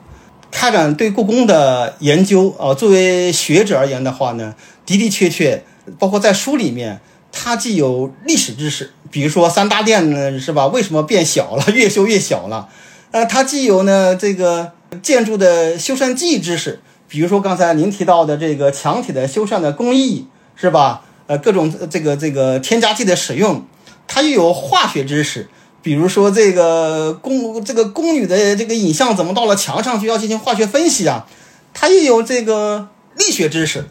[0.51, 5.63] 开展对故宫的研究啊，作为学者而言的话呢，的的确确，
[5.97, 6.99] 包括在书里面，
[7.31, 10.67] 它既有历史知识，比如说三大殿呢，是吧？
[10.67, 12.67] 为什么变小了， 越修越小了？
[13.11, 14.71] 呃，它既有呢这个
[15.01, 21.03] 建筑的修缮技艺知识，比如说刚才您提到的这个墙体的修缮的工艺，是吧？
[21.27, 23.63] 呃，各种这个这个添加剂的使用，
[24.07, 25.47] 它又有化学知识。
[25.81, 31.25] 比如说这个宫这个宫女的这个影像怎么到了墙上去要进行化学分析啊？
[31.73, 33.85] 它也有这个力学知识，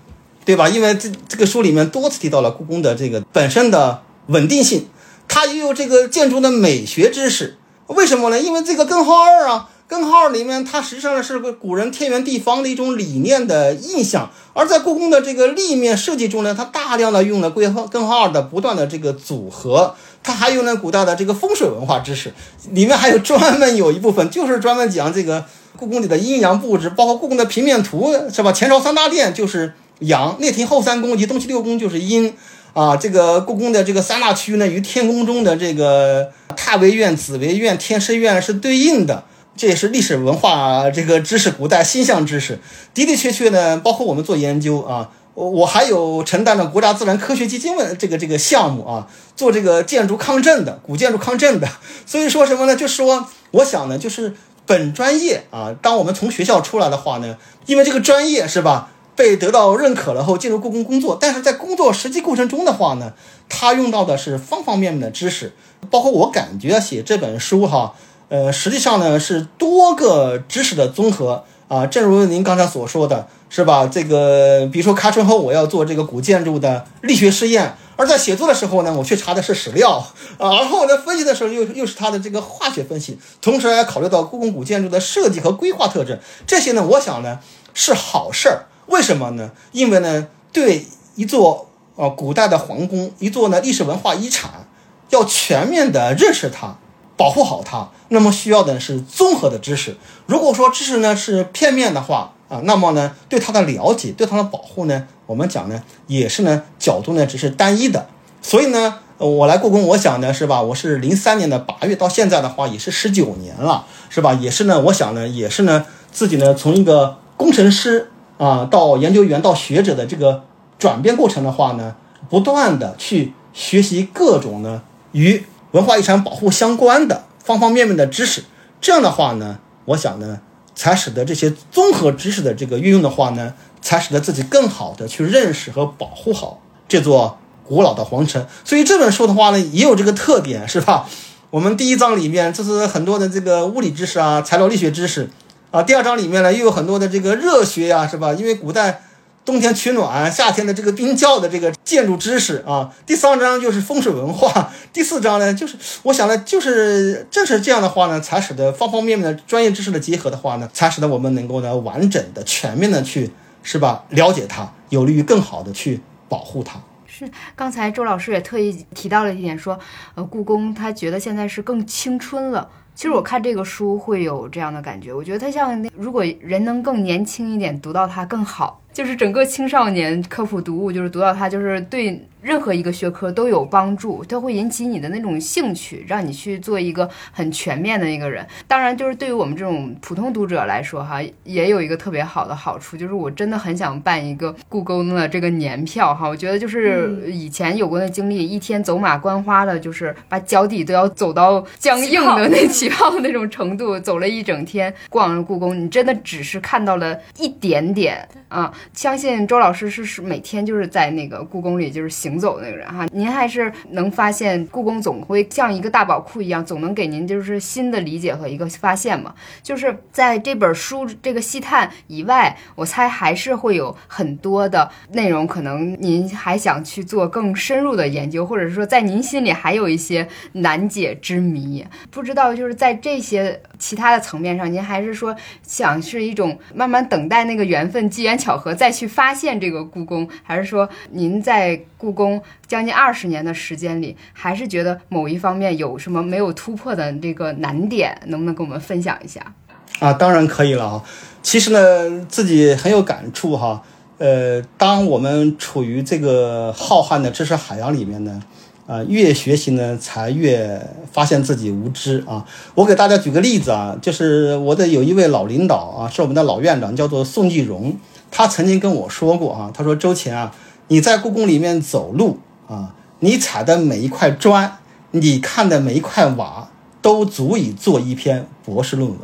[0.45, 0.69] 对吧？
[0.69, 4.89] 因为这这个书里面多次提到了故宫的这个本身的稳定性，
[5.27, 7.57] 它也有这个建筑的美学知识。
[7.87, 8.39] 为什么呢？
[8.39, 9.71] 因为这个根号二啊。
[9.89, 22.33] 根号二里面，它实际上是个古人天圆地方的一种理念的印象，而在故宫的这个立面设计中呢，它大量的用了根号根号二的不断的这个组合，它还有呢古代的这个风水文化知识，
[22.73, 25.45] 里面还有专门有一部分就是专门讲这个
[25.77, 28.53] 故宫里的阴阳布置，包括故宫的平面图是吧？
[28.53, 32.35] 前朝三大殿就是阳，内廷后三宫及东西六宫就是阴，
[32.75, 39.25] 啊，这个故宫的这个三大区呢，与天宫中的这个太微院、紫微院、天师院是对应的。
[39.57, 42.61] 这也是历史文化这个知识，古代星象知识
[42.95, 45.11] 的的确确呢，包括我们做研究啊，
[45.47, 51.69] 我还有承担了国家自然科学基金的这个这个项目啊，做这个建筑抗震的古建筑抗震的，
[52.05, 52.75] 所以说什么呢？
[52.75, 54.35] 就说，我想呢，就是
[54.67, 57.37] 本专业啊，当我们从学校出来的话呢，
[57.67, 63.13] 因为这个专业是吧，被得到认可了后进入故宫工作，但是在工作实际过程中的话呢，
[63.49, 65.53] 他用到的是方方面面的知识，
[65.89, 67.95] 包括我感觉写这本书哈。
[68.29, 73.87] 呃，实际上呢是多个知识的综合啊，正如您刚才所说的是吧？
[73.87, 80.03] 这个比如说开春后我要做这个古建筑的力学试验，而在写作的时候呢，我去查的是史料
[80.39, 87.39] 啊，然后我在分析的时候又又是它的这个化学分析，同时还考虑到故宫古建筑的设计和规划特征，这些呢，我想呢
[87.75, 88.67] 是好事儿。
[88.87, 89.51] 为什么呢？
[89.73, 94.67] 因为呢，对一座啊古代的皇宫，一座呢历史文化遗产，
[95.11, 96.79] 要全面的认识它。
[97.19, 99.97] 保护好它，那么需要的是综合的知识。
[100.25, 108.07] 如果说知识呢是片面的话啊，那么呢对它的了解、对它的保护呢，我们讲呢也是呢角度呢只是单一的。
[108.41, 110.63] 所以呢，我来故宫，我想呢是吧？
[110.63, 114.33] 我是零三年的八月到现在的话，也是十九年了，是吧？
[114.35, 120.45] 也是呢，我想呢也是呢自己呢从一个工程师啊到研究员到学者的这个
[120.79, 121.97] 转变过程的话呢，
[122.31, 128.45] 不断的去学习各种呢与文化遗产保护相关的方方面面的知识，
[128.81, 130.41] 这样的话呢，我想呢，
[130.75, 138.47] 才使得这些综合知识的这个运用的话呢，才使得自己更好的去认识和保护好这座古老的皇城。
[138.65, 141.07] 所以这本书的话呢，也有这个特点，是吧？
[141.51, 145.31] 我们第一章里面这是很多的这个物理知识啊，材料力学知识
[145.71, 145.83] 啊。
[145.83, 148.33] 第二章里面呢，又有很多的这个热学呀，是吧？
[148.35, 149.03] 因为古代
[149.49, 152.93] 冬天取暖，夏天的这个冰窖的这个建筑知识啊。
[153.07, 163.31] 第三章就是风水文化， 第四章呢，就是我想呢，就是正是这样的话呢，才使得方方面面的专业知识的结合的话呢，才使得我们能够呢完整的、全面的去，
[163.63, 164.05] 是吧？
[164.11, 166.79] 了解它，有利于更好的去保护它。
[167.07, 167.27] 是，
[167.57, 169.79] 刚才周老师也特意提到了一点，说，
[170.15, 172.69] 呃，故宫他觉得现在是更青春了。
[172.95, 178.83] 其实我看这个书会有这样的感觉，我觉得它像那，如果人能更年轻一点，读到它更好。
[178.99, 188.45] 就是整个青少年科普读物，就是读到它，就是对任何一个学科都有帮助，它会引起你的那种兴趣，让你去做一个很全面的一个人。
[188.67, 196.29] 当然，就是对于我们这种普通读者来说，哈，也有一个特别好的好处，就是我真的很想办一个故宫的这个年票，哈。
[196.29, 208.73] 我觉得就是以前有过的经历，一天走马观花的，就是把脚底都要走到僵硬的那起泡的那种程度，走了一整天逛故宫，你真的只是看到了一点点啊。
[208.93, 219.35] 相信周老师是是每天就是在那个故宫里就是行走的那个人哈，您还是能发现故宫总会像一个大宝库一样，总能给您就是新的理解和一个发现嘛。
[219.63, 238.75] 就是在这本书这个细探以外，我猜还是会有很多的内容，可能您还想去做更深入的研究，或者是说在您心里还有一些难解之谜，不知道就是在这些其他的层面上，您还是说想是一种慢慢等待那个缘分、机缘巧合。
[238.75, 248.21] 再去发现这个故宫，还是说您在故宫将近二十年的时间里，还是觉得某一方面有什么没有突破的这个难点？
[248.27, 249.55] 能不能跟我们分享一下？
[250.01, 251.05] 啊，当然可以了啊。
[251.43, 253.83] 其实呢，自己很有感触哈。
[254.19, 258.43] 呃，当我们处于这个浩瀚的知识海洋里面呢，
[258.89, 260.81] 啊，越学习呢，才越
[261.13, 262.43] 发现自己无知啊。
[262.75, 267.95] 我给大家举个例子啊，就是我的有一位老领导啊，是我们的老院长，叫做宋继荣。
[268.31, 270.55] 他曾经跟我说过啊，他说周乾啊，
[270.89, 274.79] 你在故宫里面走路啊，你踩的每一块砖，
[275.11, 276.71] 你看的每一块瓦，
[277.03, 279.19] 都足以做一篇博士论文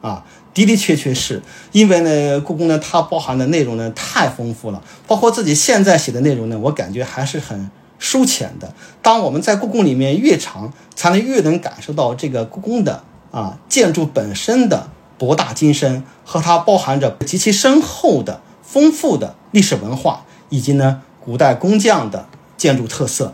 [0.00, 1.40] 啊，的的确确是
[1.70, 7.70] 因为呢，故宫呢它包含的内容呢太丰富了，包括自己现在写的内容呢，我感觉还是很
[8.04, 8.74] 疏浅的。
[9.00, 14.88] 当我们在故宫里面越长，才能越能感受到这个故宫的啊建筑本身的。
[15.16, 22.26] 博大精深和它包含着极其深厚的、丰富的历史文化，以及呢古代工匠的
[22.56, 23.32] 建筑特色。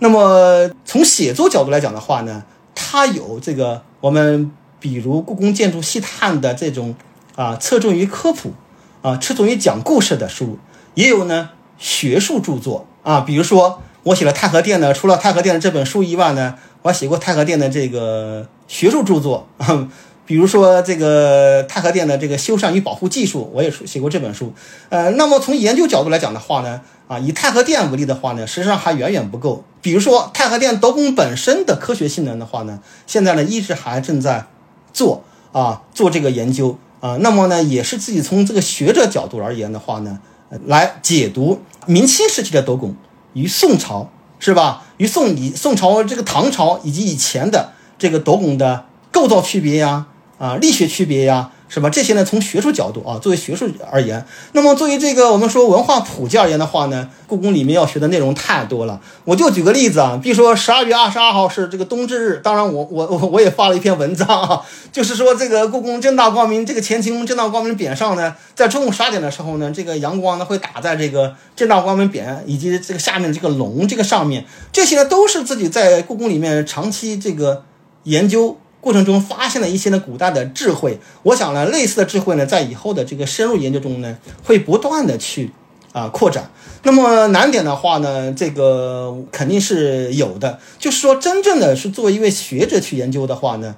[0.00, 2.44] 那么从写作角度来讲的话呢，
[2.74, 6.94] 它有这个我们比如故宫建筑细探的这种
[7.34, 8.52] 啊侧重于科普
[9.00, 10.58] 啊侧重于讲故事的书，
[10.94, 11.48] 也有呢
[11.78, 19.88] 学术著作啊，比如说我写了太和殿呢，除了太和殿的这本书以外呢，我还写过太和殿的这个学术著作啊。
[20.24, 24.52] 比如说这个太和殿的这个修缮与保护技术，我也写过这本书。
[24.88, 29.64] 呃，那么从研究角度来讲的话呢，啊，以太和殿为例的话呢，实际上还远远不够。
[29.82, 34.46] 比如说太和殿斗拱本身的科学性能的话呢，现在呢一直还正在
[34.92, 37.18] 做啊做这个研究啊。
[37.20, 40.20] 那么呢，也是自己从这个学者角度而言的话呢，
[40.66, 42.94] 来解读明清时期的斗拱
[43.34, 44.84] 与宋朝是吧？
[44.96, 50.06] 与宋以宋朝这个唐朝以及以前的这个斗拱的构造区别呀。
[50.38, 51.88] 啊，力学区别呀，是吧？
[51.88, 59.00] 这些呢，从学术角度啊，作为学术而言，那么作为这个我们说文化普及而言的话呢，故宫里面要学的内容太多了。
[59.24, 64.60] 我就举个例子啊，比如说十二月二十二号是这个冬至日，当然我我我我也发了一篇文章啊，
[64.92, 77.64] 就是说这个故宫正大光明这个乾清宫正大光明匾上呢，在中午十二点的时候呢，这个阳光呢会打在这个正大光明匾以及这个下面这个龙这个上面，这些呢都是自己在故宫里面长期这个
[78.02, 78.58] 研究。
[78.82, 85.52] 过程中发现了一些呢古代的智慧，我想呢类似的智慧呢在以后的这个深入研究中呢会不断的去
[85.92, 86.50] 啊扩展。
[86.82, 93.76] 那么难点的话呢，这个肯定是有的，就是说真正的是作为一位学者去研究的话呢，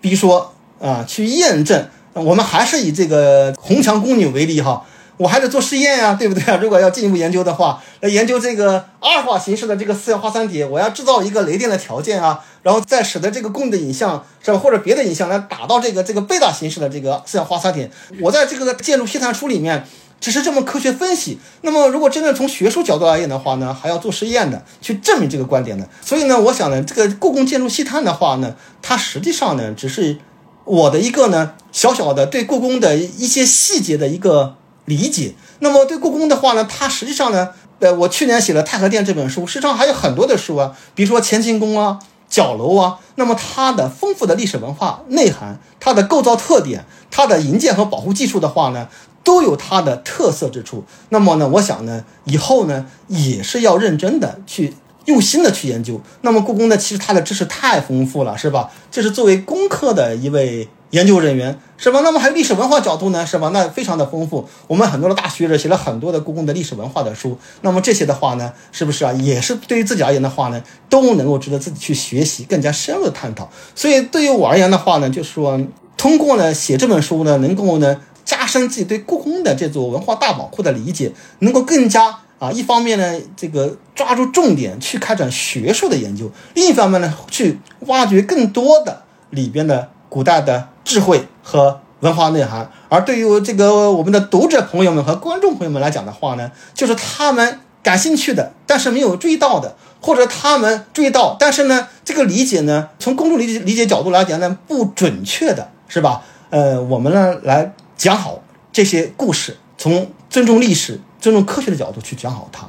[0.00, 4.84] 比如说啊去验证，我们还是以这个红墙宫女为例哈，
[5.16, 6.58] 我还得做实验呀，对不对啊？
[6.60, 17.88] 如果要进一步研究的话，那研究这个阿尔法形式的这个四氧化三铁，我要制造一个雷电的条件啊，然后再使得这个供的影像是吧，或者别的影像来打到这个这个贝塔形式的这个四氧化三铁。
[18.20, 19.86] 我在这个建筑析碳书里面
[20.18, 21.38] 只是这么科学分析。
[21.60, 25.88] 那么如果真的从学术角度而言的话呢，还要做实验的去证明这个观点的。
[26.04, 30.18] 所以呢，我想呢，这个故宫建筑细碳的话呢，它实际上呢，只是
[30.64, 34.56] 我的一个呢小小的对故宫的一些细节的一个。
[34.86, 37.48] 理解，那么对故宫的话呢，它实际上呢，
[37.78, 41.98] 呃，我去年写了《太和殿》这本书，实际上还有很多的书啊，比如说乾清宫啊、
[42.34, 48.88] 角楼啊，那么它的丰富的历史文化内涵、它的构造特点、它的营建和保护技术的话呢，
[49.22, 50.84] 都有它的特色之处。
[51.10, 54.74] 那么呢，我想呢，以后呢，也是要认真的去
[55.04, 56.00] 用心的去研究。
[56.22, 58.72] 那么故宫呢，其实它的知识太丰富了，是吧？
[58.90, 60.68] 这是作为工科的一位。
[60.94, 62.02] 研究人员是吧？
[62.04, 63.50] 那么还有历史文化角度呢，是吧？
[63.52, 64.48] 那非常的丰富。
[64.68, 67.36] 我们很多的大学者写了很多的故宫的历史文化的书。
[67.62, 69.12] 那么这些的话呢，是不是啊？
[69.12, 73.50] 也是对于自己而言的话呢，都能够值得自己去学习，更加深入的探讨。
[73.74, 75.60] 所以对于我而言的话呢，就是说
[75.96, 90.68] 通过呢写这本书呢，能够呢加深自己对故宫的这座文化大宝库的理解，能够更加啊一方面呢这个抓住重点去开展学术的研究，另一方面呢去挖掘更多的里边的古代的。
[90.84, 106.22] 智慧和文化内涵，而对于这个我们的读者朋友们和观众朋友们来讲的话呢，就是他们感兴趣的，但是没有注意到的，或者他们注意到，但是呢，这个理解呢，从公众理解理解角度来讲呢，不准确的，是吧？
[106.50, 112.68] 呃，我们呢来讲好这些故事，从尊重历史、尊重科学的角度去讲好它。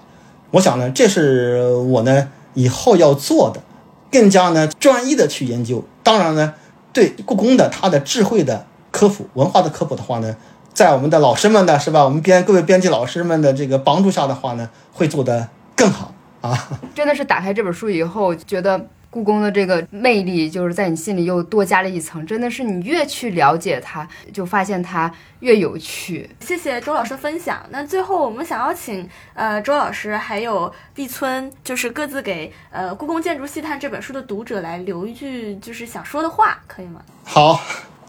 [0.51, 3.61] 我想呢，这是我呢以后要做的，
[4.09, 5.83] 更加呢专一的去研究。
[6.01, 6.53] 当然呢。
[6.95, 10.35] 对故宫的它的智慧的科普、文化的科普的话呢，
[10.73, 12.05] 在我们的老师们的是吧？
[12.05, 16.69] 我们编各位编辑老师们的这个帮助下的话呢，会做得更好啊！
[16.95, 18.87] 真的是打开这本书以后，觉得。
[19.15, 22.27] 故宫的这个魅力，就是在你心里又多加了一层。
[22.27, 25.09] 真的是你越去了解它，就发现它
[25.39, 26.29] 越有趣。
[26.41, 27.65] 谢谢周老师的分享。
[27.69, 36.99] 那最后我们想要请呃周老师还有毕村，就是各自给呃《故宫建筑细探》这本书的读者来留一句就是想说的话，可以吗？
[37.23, 37.61] 好，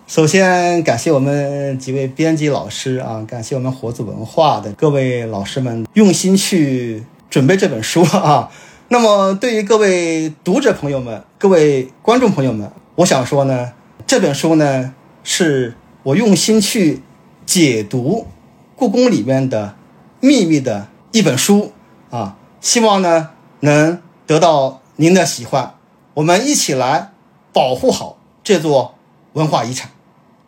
[0.09, 8.51] 首先感谢我们几位编辑老师啊，感谢我们活字文化的各位老师们用心去准备这本书啊。
[8.89, 13.73] 那么，对于各位读者朋友们、各位观众朋友们，我想说呢，
[14.07, 15.75] 这本书呢，是
[16.05, 17.03] 我用心去
[17.45, 18.29] 解读
[18.77, 19.75] 故宫里面的
[20.21, 21.73] 秘密的一本书
[22.11, 23.31] 啊，希望呢
[23.61, 25.75] 能得到您的喜欢，
[26.15, 27.11] 我们一起来
[27.53, 28.95] 保护好这座
[29.33, 29.91] 文化遗产。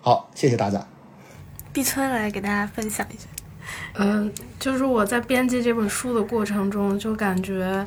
[0.00, 0.86] 好，谢谢大家。
[1.72, 3.26] 毕春来给大家分享一下。
[3.94, 7.84] 嗯，就是我在编辑这本书的过程中，就感觉。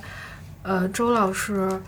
[0.64, 1.82] 呃，周老师，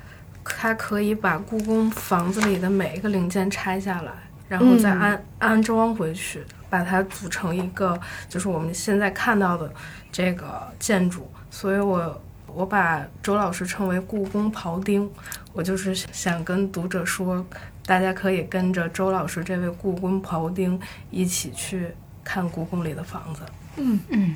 [0.43, 4.11] 他可以把故宫房子里的每一个零件拆下来，
[4.47, 9.71] 然后再安安装回去，把它组成一个就是我们现在看到的
[10.11, 11.31] 这个建筑。
[11.51, 15.07] 所以我我把周老师称为故宫庖丁，
[15.53, 17.45] 我就是想跟读者说，
[17.85, 20.79] 大家可以跟着周老师这位故宫庖丁
[21.11, 21.89] 一起去
[22.23, 23.43] 看故宫里的房子。
[23.75, 24.35] 嗯嗯，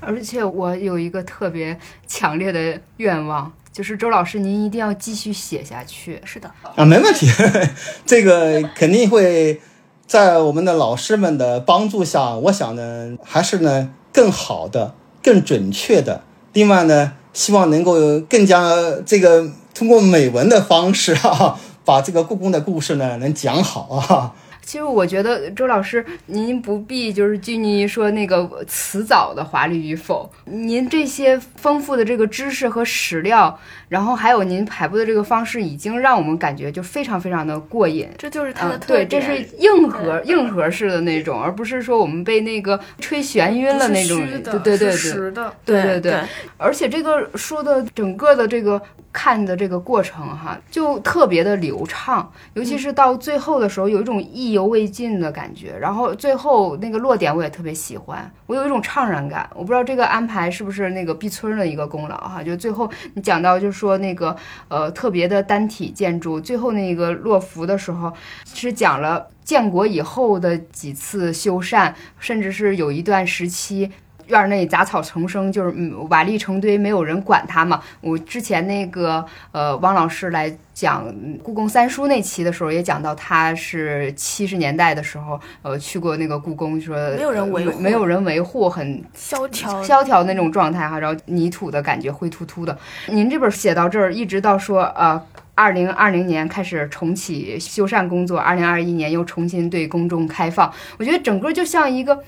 [0.00, 3.50] 而且我有一个特别强烈的愿望。
[3.72, 6.20] 就是周老师，您一定要继续写下去。
[6.24, 7.28] 是的，啊，没问题，
[8.04, 9.60] 这个肯定会
[10.06, 16.22] 在我们的老师们的帮助下，我想呢，还是呢更好的、更准确的。
[16.52, 18.74] 另外呢，希望能够更加
[19.06, 24.34] 这个通过美文的方式啊， 把这个故宫的故事呢能讲好啊。
[24.70, 33.58] 其实我觉得周老师，您不必就是拘泥于说那个词藻的华丽与否，您这些丰富的这个知识和史料，
[33.88, 38.08] 然后还有您排布的这个方式，已经让我们感觉就非常非常的过瘾。
[38.16, 39.08] 这就是它的特点。
[39.08, 44.24] 对，这是硬核硬核式的那种，而不是说我们被那个吹眩晕了那种。
[44.44, 45.32] 对对对对，
[45.64, 46.20] 对对对。
[46.56, 48.80] 而且这个书的整个的这个。
[49.12, 55.76] 看的这个过程哈，就特别的流畅，尤其是到最后的时候，有一种意犹未尽的感觉。
[55.78, 59.48] 然后最后那个落点我也特别喜欢，我有一种怅然感。
[59.54, 62.42] 我不知道这个安排是不是那个毕村的一个功劳哈。
[62.42, 64.36] 就最后你讲到，就是说那个
[64.68, 68.12] 呃特别的单体建筑，最后那个落幅的时候，
[68.54, 73.90] 是讲了建国以后的几次修缮，甚至是有一段时期。
[74.30, 77.82] 院内杂草丛生，就是嗯瓦砾成堆，没有人管它嘛。
[78.00, 81.12] 我之前那个呃汪老师来讲
[81.42, 92.78] 故宫三叔那期的时候，也讲到他是七十年代的时候，呃去过那个故宫，说没有人维护没有人维护，很萧条，萧条那种状态哈，然后泥土的感觉灰秃秃的。
[93.08, 95.20] 您这本写到这儿，一直到说呃。
[95.56, 100.72] 二零二零年开始重启修缮工作，二零二一年又重新对公众开放。
[100.96, 102.18] 我觉得整个就像一个。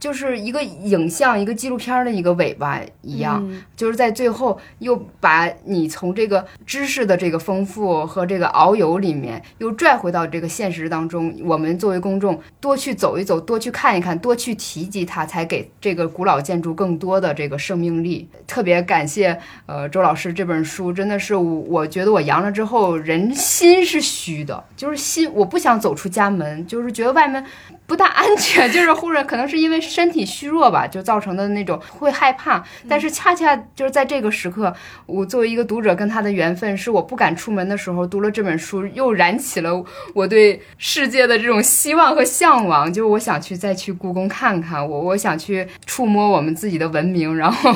[0.00, 3.46] 就是一个影像、一个纪录片的一个尾巴一样，
[3.76, 11.32] 就是在最后又把你从这个知识的这个丰富和这个遨游里面，又拽回到这个现实当中。
[11.44, 18.26] 我们作为公众，多去走一走，多去看一看，多去提及它，才给这个古老建筑更多的这个生命力。
[18.46, 27.44] 特别感谢呃周老师这本书，真的是我觉得我阳了之后，人心是虚的，就是心我不想走出家门，就是觉得外面。
[27.90, 32.62] 不大安全，就是或者可能是因为身体虚弱吧，就造成的那种会害怕。
[32.88, 34.72] 但是恰恰就是在这个时刻，
[35.06, 39.84] 我作为一个读者跟他的缘分，是我不敢出门的时候，读了这本书，又燃起了
[40.14, 42.86] 我对世界的这种希望和向往。
[42.92, 47.74] 就是我想去再去故宫看看，我我想去触摸我们自己的文明，然后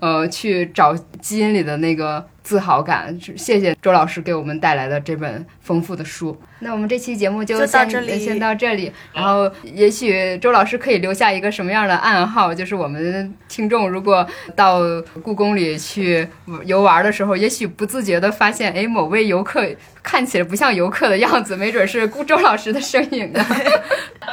[0.00, 2.28] 呃去找基因里的那个。
[2.44, 6.38] 自豪感，谢谢周老师给我们带来的这本丰富的书。
[6.60, 14.80] 那我们这期节目就先先到这里，然后也许周老师可以留下一个什么样的暗号，就是我们听众如果到
[15.22, 16.28] 故宫里去
[16.66, 19.66] 游玩的时候，也许不自觉的发现，哎，某位游客
[20.02, 23.44] 看起来不像游客的样子，没准是顾周老师的身影呢。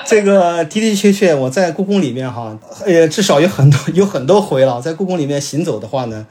[0.05, 6.28] 这个的的确确，我在故宫里面哈，呃，至少有很多有很多回了，在故宫里面行走的话呢。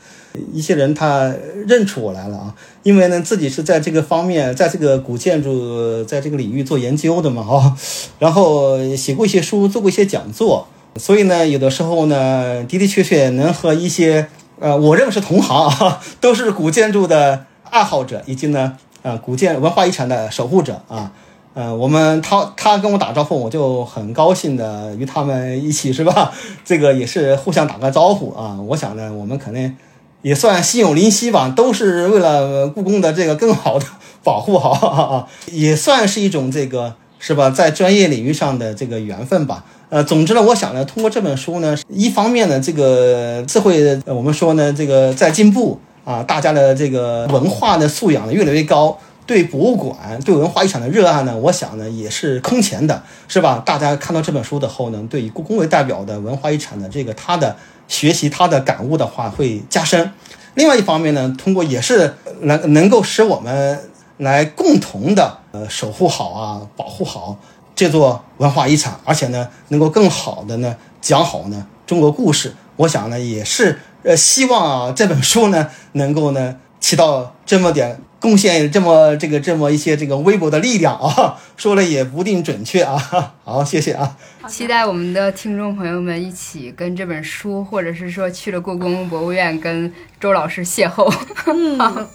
[0.52, 1.34] 一些人他
[1.66, 2.54] 认出我来了啊，
[2.84, 7.76] 因为呢自己是在这个方面，在这个古建筑在这个领域做研究的嘛啊，
[8.20, 14.28] 然后写过一些书，做过一些讲座，所以呢有的时候呢的的确确能和一些
[14.60, 21.12] 呃我认为是同行啊，都是古建筑的爱好者，以及呢呃古建文化遗产的守护者啊，
[21.54, 26.32] 呃我们他他跟我打招呼，我就很高兴的与他们一起是吧？
[26.64, 29.76] 这个也是互相打个招呼啊，我想呢我们可能。
[30.22, 33.86] 也算心有灵犀吧，都是为了故宫的这个更好的
[34.22, 39.64] 保护好啊，也算是一种这个是吧，在专业领域上的这个缘分吧。
[39.88, 53.62] 呃，总之呢，我想呢，通过这本书呢，一方面呢，这个智慧我们说呢，这个在进步啊，大家的这个文化的素养越来越高，对博物馆、对文化遗产的热爱呢，我想呢也是空前的，是吧？
[53.64, 57.56] 大家看到这本书的后呢，对以故宫为代表的文化遗产的这个它的。
[57.90, 60.12] 学习他的感悟的话会加深，
[60.54, 67.36] 另外一方面呢，通过也是能能够使我们来共同的呃守护好啊，保护好
[67.74, 72.54] 这座文化遗产，而且呢，能够更好的呢讲好呢中国故事。
[72.76, 78.00] 我想呢，也是呃希望啊这本书呢能够呢起到这么点。
[78.20, 83.32] 贡献这么这个这么一些这个微薄的力量啊，说了也不定准确啊。
[83.42, 84.14] 好，谢谢啊。
[84.48, 91.12] 期待我们的听众朋友们一起跟这本书，或者是说去了故宫博物院跟周老师邂逅。
[91.46, 91.78] 嗯，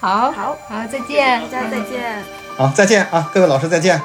[0.00, 2.22] 好，好，好，再见，大家再见。
[2.56, 4.00] 好，再见啊，各位老师再见。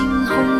[0.00, 0.59] 星空。